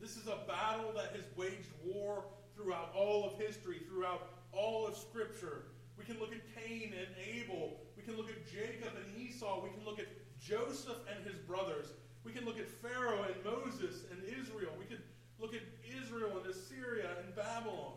This 0.00 0.16
is 0.16 0.26
a 0.26 0.46
battle 0.46 0.92
that 0.94 1.10
has 1.16 1.26
waged 1.36 1.74
war 1.84 2.24
throughout 2.54 2.92
all 2.94 3.26
of 3.26 3.38
history, 3.38 3.82
throughout 3.88 4.30
all 4.52 4.86
of 4.86 4.96
Scripture. 4.96 5.64
We 5.98 6.04
can 6.04 6.18
look 6.18 6.32
at 6.32 6.40
Cain 6.54 6.92
and 6.96 7.08
Abel. 7.16 7.80
We 7.96 8.02
can 8.02 8.16
look 8.16 8.28
at 8.28 8.46
Jacob 8.46 8.92
and 8.96 9.08
Esau. 9.16 9.62
We 9.62 9.70
can 9.70 9.84
look 9.84 9.98
at 9.98 10.08
Joseph 10.40 10.98
and 11.08 11.24
his 11.26 11.36
brothers. 11.36 11.92
We 12.24 12.32
can 12.32 12.44
look 12.44 12.58
at 12.58 12.68
Pharaoh 12.68 13.24
and 13.24 13.36
Moses 13.44 14.04
and 14.10 14.20
Israel. 14.24 14.72
We 14.78 14.84
could 14.84 15.02
look 15.40 15.54
at 15.54 15.62
Israel 16.02 16.38
and 16.38 16.46
Assyria 16.46 17.08
and 17.24 17.34
Babylon. 17.34 17.94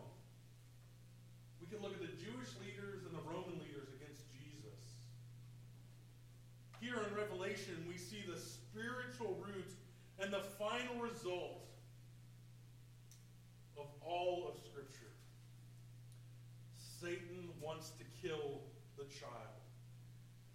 We 1.60 1.66
can 1.66 1.82
look 1.82 1.92
at 1.94 2.00
the 2.00 2.14
Jewish 2.16 2.52
leaders 2.60 3.04
and 3.04 3.12
the 3.12 3.24
Roman 3.28 3.60
leaders 3.60 3.88
against 4.00 4.22
Jesus. 4.32 4.80
Here 6.80 6.96
in 6.96 7.14
Revelation, 7.14 7.84
we 7.88 7.98
see 7.98 8.24
the 8.26 8.38
spiritual 8.40 9.36
root 9.44 9.72
and 10.18 10.32
the 10.32 10.42
final 10.58 11.02
result 11.02 11.66
of 13.76 13.86
all 14.04 14.48
of 14.48 14.56
Scripture. 14.64 14.70
the 19.00 19.08
child. 19.14 19.56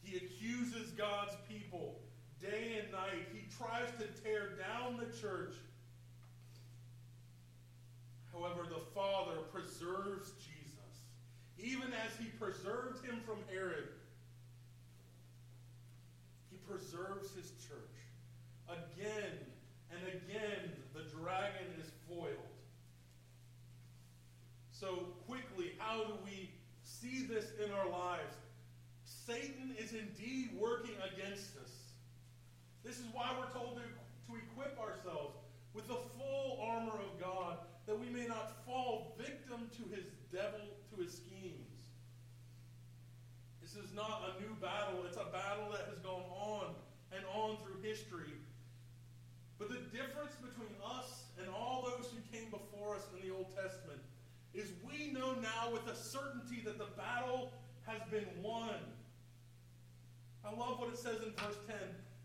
He 0.01 0.17
accuses 0.17 0.91
God's 0.91 1.35
people 1.49 1.99
day 2.39 2.81
and 2.83 2.91
night. 2.91 3.27
He 3.33 3.44
tries 3.57 3.89
to 3.99 4.23
tear 4.23 4.49
down 4.57 4.97
the 4.97 5.05
church. 5.17 5.53
However, 8.33 8.67
the 8.67 8.81
Father 8.93 9.39
preserves 9.53 10.31
Jesus, 10.43 11.03
even 11.57 11.93
as 11.93 12.11
he 12.19 12.25
preserved 12.37 13.05
him 13.05 13.21
from 13.25 13.37
Herod. 13.49 13.89
He 16.51 16.57
preserves 16.67 17.33
his 17.33 17.51
church. 17.67 17.79
Again 18.67 19.37
and 19.91 20.01
again, 20.07 20.71
the 20.93 21.03
dragon 21.17 21.67
is 21.79 21.89
foiled. 22.09 22.33
So, 24.71 25.07
quickly, 25.27 25.71
how 25.77 26.03
do 26.03 26.13
we 26.25 26.49
see 26.83 27.25
this 27.25 27.45
in 27.63 27.71
our 27.71 27.89
lives? 27.89 28.35
Satan 29.05 29.75
is 29.79 29.93
indeed 29.93 30.49
working 30.59 30.95
against 31.13 31.55
us. 31.57 31.71
This 32.85 32.99
is 32.99 33.05
why 33.11 33.33
we're 33.33 33.49
told 33.49 33.81
to, 33.81 33.81
to 33.81 34.31
equip 34.37 34.77
ourselves 34.79 35.33
with 35.73 35.87
the 35.87 35.97
full 36.15 36.61
armor 36.61 36.93
of 36.93 37.19
God 37.19 37.57
that 37.87 37.99
we 37.99 38.07
may 38.09 38.27
not 38.27 38.63
fall 38.63 39.17
victim 39.17 39.67
to 39.73 39.83
his 39.95 40.05
devil, 40.31 40.61
to 40.93 41.01
his 41.01 41.17
schemes. 41.17 41.89
This 43.59 43.75
is 43.75 43.91
not 43.93 44.21
a 44.29 44.41
new 44.41 44.53
battle, 44.61 45.01
it's 45.07 45.17
a 45.17 45.25
battle 45.33 45.71
that 45.71 45.89
has 45.89 45.97
gone 45.99 46.29
on 46.29 46.75
and 47.11 47.25
on 47.33 47.57
through 47.65 47.81
history. 47.81 48.37
But 49.57 49.69
the 49.69 49.81
difference 49.89 50.35
between 50.35 50.75
us 50.85 51.25
and 51.39 51.49
all 51.49 51.89
those 51.89 52.11
who 52.11 52.21
came 52.31 52.51
before 52.51 52.95
us 52.95 53.07
in 53.15 53.27
the 53.27 53.33
Old 53.33 53.49
Testament 53.55 53.99
is 54.53 54.71
we 54.85 55.11
know 55.11 55.33
now 55.33 55.73
with 55.73 55.87
a 55.87 55.95
certainty 55.95 56.61
that 56.65 56.77
the 56.77 56.87
battle 56.95 57.51
has 57.87 58.01
been 58.11 58.27
won. 58.43 58.77
I 60.45 60.51
love 60.51 60.79
what 60.79 60.89
it 60.89 60.99
says 60.99 61.17
in 61.23 61.31
verse 61.31 61.57
10. 61.67 61.77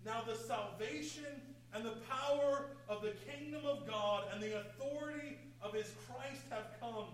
Now 0.05 0.23
the 0.27 0.35
salvation 0.35 1.41
and 1.75 1.85
the 1.85 1.97
power 2.09 2.67
of 2.89 3.03
the 3.03 3.13
kingdom 3.31 3.65
of 3.65 3.87
God 3.87 4.25
and 4.33 4.43
the 4.43 4.61
authority 4.61 5.39
of 5.63 5.75
his 5.75 5.93
Christ 6.07 6.43
have 6.51 6.67
come, 6.81 7.07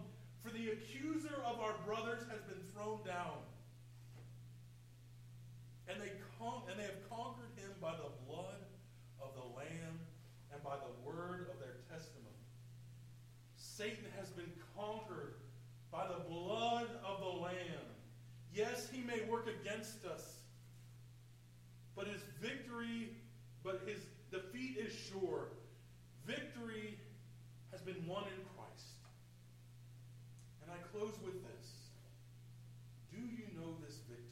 for 0.42 0.50
the 0.50 0.70
accuser 0.70 1.42
of 1.44 1.60
our 1.60 1.74
brothers 1.84 2.22
has 2.30 2.40
been 2.42 2.62
thrown 2.72 3.00
down. 3.04 3.38
And 5.88 6.00
they, 6.00 6.12
con- 6.38 6.62
and 6.70 6.78
they 6.78 6.84
have 6.84 7.10
conquered 7.10 7.50
him 7.56 7.70
by 7.80 7.92
the 7.92 8.10
blood 8.26 8.62
of 9.20 9.34
the 9.34 9.56
Lamb 9.56 9.98
and 10.52 10.62
by 10.62 10.76
the 10.76 11.08
word 11.08 11.48
of 11.52 11.60
their 11.60 11.76
testimony. 11.90 12.26
Satan 13.56 14.04
has 14.18 14.30
been 14.30 14.50
conquered 14.76 15.34
by 15.92 16.06
the 16.06 16.28
blood 16.28 16.88
of 17.06 17.20
the 17.20 17.40
Lamb. 17.42 17.86
Yes, 18.54 18.88
he 18.90 19.02
may 19.02 19.20
work 19.28 19.48
against 19.48 20.04
us, 20.04 20.40
but 21.94 22.06
his 22.06 22.22
victory, 22.40 23.10
but 23.66 23.82
his 23.84 23.98
defeat 24.30 24.78
is 24.78 24.92
sure. 24.94 25.48
Victory 26.24 26.96
has 27.72 27.80
been 27.80 28.06
won 28.06 28.22
in 28.22 28.40
Christ. 28.54 28.94
And 30.62 30.70
I 30.70 30.78
close 30.96 31.14
with 31.24 31.42
this. 31.42 31.72
Do 33.10 33.18
you 33.18 33.44
know 33.58 33.74
this 33.84 33.98
victory? 34.08 34.22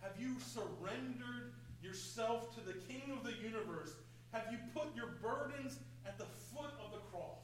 Have 0.00 0.12
you 0.18 0.36
surrendered 0.38 1.54
yourself 1.82 2.54
to 2.54 2.60
the 2.60 2.74
King 2.74 3.02
of 3.16 3.24
the 3.24 3.34
universe? 3.42 3.94
Have 4.32 4.44
you 4.52 4.58
put 4.72 4.94
your 4.94 5.08
burdens 5.20 5.78
at 6.06 6.18
the 6.18 6.26
foot 6.54 6.70
of 6.84 6.92
the 6.92 6.98
cross? 7.10 7.42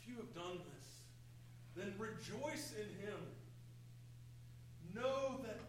If 0.00 0.08
you 0.08 0.16
have 0.16 0.34
done 0.34 0.58
this, 0.74 0.86
then 1.76 1.94
rejoice 1.98 2.74
in 2.76 3.06
him. 3.06 3.18
Know 4.92 5.40
that 5.44 5.60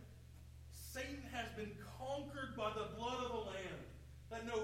Satan 0.71 1.21
has 1.31 1.47
been 1.55 1.71
conquered 1.99 2.57
by 2.57 2.71
the 2.71 2.95
blood 2.97 3.23
of 3.23 3.31
the 3.31 3.37
Lamb, 3.37 3.79
that 4.31 4.47
no, 4.47 4.63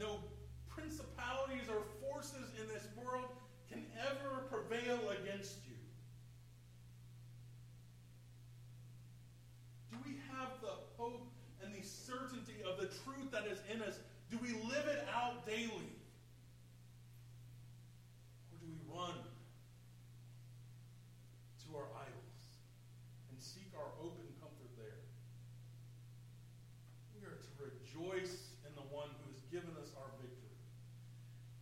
no 0.00 0.20
principalities 0.68 1.68
or 1.68 1.82
forces 2.00 2.50
in 2.58 2.66
this 2.68 2.88
world 2.96 3.26
can 3.70 3.84
ever 4.00 4.46
prevail 4.50 5.10
against 5.10 5.56
you. 5.68 5.76
Do 9.90 9.98
we 10.04 10.16
have 10.32 10.48
the 10.62 10.74
hope 10.96 11.28
and 11.62 11.74
the 11.74 11.86
certainty 11.86 12.62
of 12.66 12.78
the 12.80 12.86
truth 12.86 13.30
that 13.32 13.46
is 13.46 13.60
in 13.72 13.82
us? 13.82 13.98
Do 14.30 14.38
we 14.38 14.48
live 14.68 14.86
it 14.88 15.06
out 15.14 15.46
daily? 15.46 15.92
Or 18.50 18.56
do 18.60 18.66
we 18.66 18.76
run 18.90 19.14
to 21.64 21.76
our 21.76 21.86
idols 21.94 22.58
and 23.30 23.40
seek 23.40 23.70
our 23.76 23.90
hope 23.98 24.18
and 24.18 24.28
comfort 24.40 24.70
there? 24.76 24.98
We 27.14 27.24
are 27.26 27.38
to 27.38 27.50
rejoice 27.62 28.54
in 28.66 28.74
the 28.74 28.86
one 28.90 29.08
who 29.22 29.30
has 29.32 29.40
given 29.48 29.72
us 29.80 29.94
our 29.96 30.10
victory. 30.20 30.58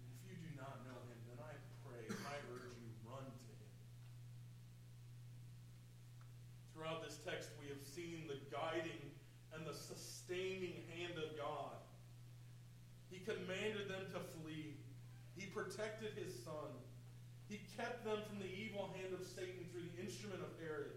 And 0.01 0.09
if 0.11 0.21
you 0.27 0.37
do 0.41 0.51
not 0.57 0.83
know 0.89 0.99
him, 1.13 1.21
then 1.29 1.39
I 1.45 1.55
pray, 1.85 2.03
I 2.09 2.37
urge 2.51 2.75
you, 2.81 2.89
run 3.05 3.23
to 3.23 3.51
him. 3.53 3.73
Throughout 6.73 7.05
this 7.05 7.21
text, 7.23 7.53
we 7.61 7.69
have 7.69 7.85
seen 7.85 8.27
the 8.27 8.41
guiding 8.51 9.13
and 9.53 9.69
the 9.69 9.77
sustaining 9.77 10.83
hand 10.97 11.21
of 11.21 11.37
God. 11.37 11.77
He 13.13 13.21
commanded 13.21 13.89
them 13.89 14.09
to 14.17 14.21
flee. 14.41 14.81
He 15.37 15.47
protected 15.73 16.13
his 16.23 16.33
son. 16.45 16.69
He 17.49 17.61
kept 17.77 18.05
them 18.05 18.19
from 18.29 18.39
the 18.39 18.49
evil 18.49 18.93
hand 18.97 19.13
of 19.13 19.25
Satan 19.25 19.65
through 19.73 19.89
the 19.97 20.03
instrument 20.05 20.41
of 20.41 20.49
Herod. 20.61 20.93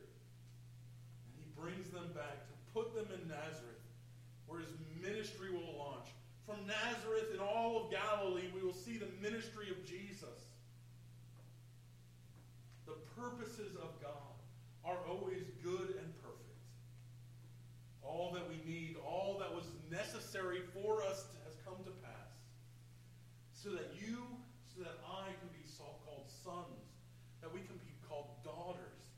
And 1.28 1.36
he 1.40 1.48
brings 1.56 1.90
them 1.90 2.12
back 2.16 2.48
to 2.48 2.54
put 2.74 2.96
them 2.96 3.08
in 3.12 3.28
Nazareth, 3.28 3.84
where 4.48 4.60
his 4.60 4.72
ministry 5.02 5.52
will 5.52 5.78
launch. 5.80 6.08
From 6.46 6.68
Nazareth 6.68 7.32
and 7.32 7.42
all 7.42 7.84
of 7.84 7.92
Galilee, 7.92 8.52
we 8.54 8.62
will 8.62 8.76
see 8.76 8.98
the 8.98 9.10
ministry 9.22 9.72
of 9.72 9.84
Jesus. 9.86 10.52
The 12.86 13.00
purposes 13.16 13.76
of 13.76 13.90
God 14.02 14.36
are 14.84 15.00
always 15.10 15.44
good 15.64 15.96
and 15.98 16.08
perfect. 16.22 16.60
All 18.04 18.32
that 18.36 18.48
we 18.48 18.62
need, 18.70 18.98
all 19.04 19.38
that 19.40 19.50
was 19.50 19.66
necessary 19.90 20.62
for 20.72 21.02
us 21.02 21.26
has 21.44 21.56
come 21.66 21.84
to 21.84 21.92
pass. 22.06 22.32
So 23.54 23.72
that 23.72 23.90
you, 23.98 24.22
so 24.70 24.84
that 24.84 25.02
I 25.02 25.34
can 25.42 25.50
be 25.50 25.66
so 25.66 25.90
called 26.06 26.30
sons, 26.30 26.94
that 27.42 27.50
we 27.50 27.66
can 27.66 27.82
be 27.82 27.90
called 28.06 28.30
daughters 28.46 29.10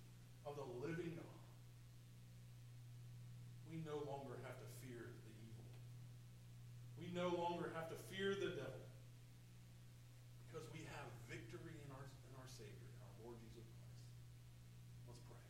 of 0.48 0.56
the 0.56 0.64
living 0.80 1.20
God. 1.20 1.44
We 3.68 3.84
no 3.84 4.00
longer 4.08 4.40
have 4.48 4.56
to 4.56 4.68
fear 4.80 5.04
the 5.04 5.34
evil. 5.44 5.68
We 6.96 7.12
no 7.12 7.36
longer 7.36 7.76
have 7.76 7.92
to 7.92 8.00
fear 8.08 8.32
the 8.40 8.56
devil. 8.56 8.88
Because 10.48 10.64
we 10.72 10.88
have 10.96 11.12
victory 11.28 11.76
in 11.76 11.90
our, 11.92 12.08
in 12.08 12.34
our 12.40 12.48
Savior, 12.48 12.88
in 12.88 13.00
our 13.04 13.16
Lord 13.28 13.36
Jesus 13.44 13.68
Christ. 13.68 15.12
Let's 15.12 15.20
pray. 15.28 15.44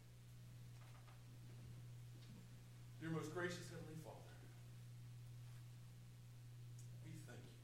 Dear 2.98 3.14
most 3.14 3.30
gracious 3.38 3.70
Heavenly 3.70 4.02
Father, 4.02 4.34
we 7.06 7.14
thank 7.30 7.46
you. 7.46 7.56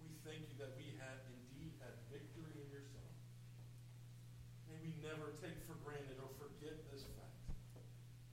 We 0.00 0.16
thank 0.24 0.48
you 0.48 0.56
that 0.58 0.72
we 0.80 0.96
have 0.98 1.20
indeed 1.28 1.76
had 1.78 1.94
victory 2.10 2.56
in 2.58 2.66
your 2.72 2.82
Son. 2.82 3.06
May 4.66 4.80
we 4.82 4.96
never 5.04 5.36
take 5.38 5.60
for 5.70 5.78
granted 5.86 6.18
or 6.18 6.32
forget 6.40 6.74
this 6.90 7.06
fact, 7.14 7.38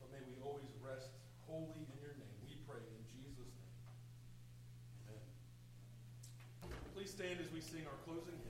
but 0.01 0.09
may 0.09 0.23
we 0.25 0.39
always 0.41 0.71
rest 0.81 1.13
wholly 1.45 1.85
in 1.85 1.97
your 2.01 2.17
name. 2.17 2.39
We 2.41 2.57
pray 2.65 2.81
in 2.81 3.01
Jesus' 3.13 3.53
name. 3.61 3.75
Our 7.83 7.97
closing. 8.05 8.44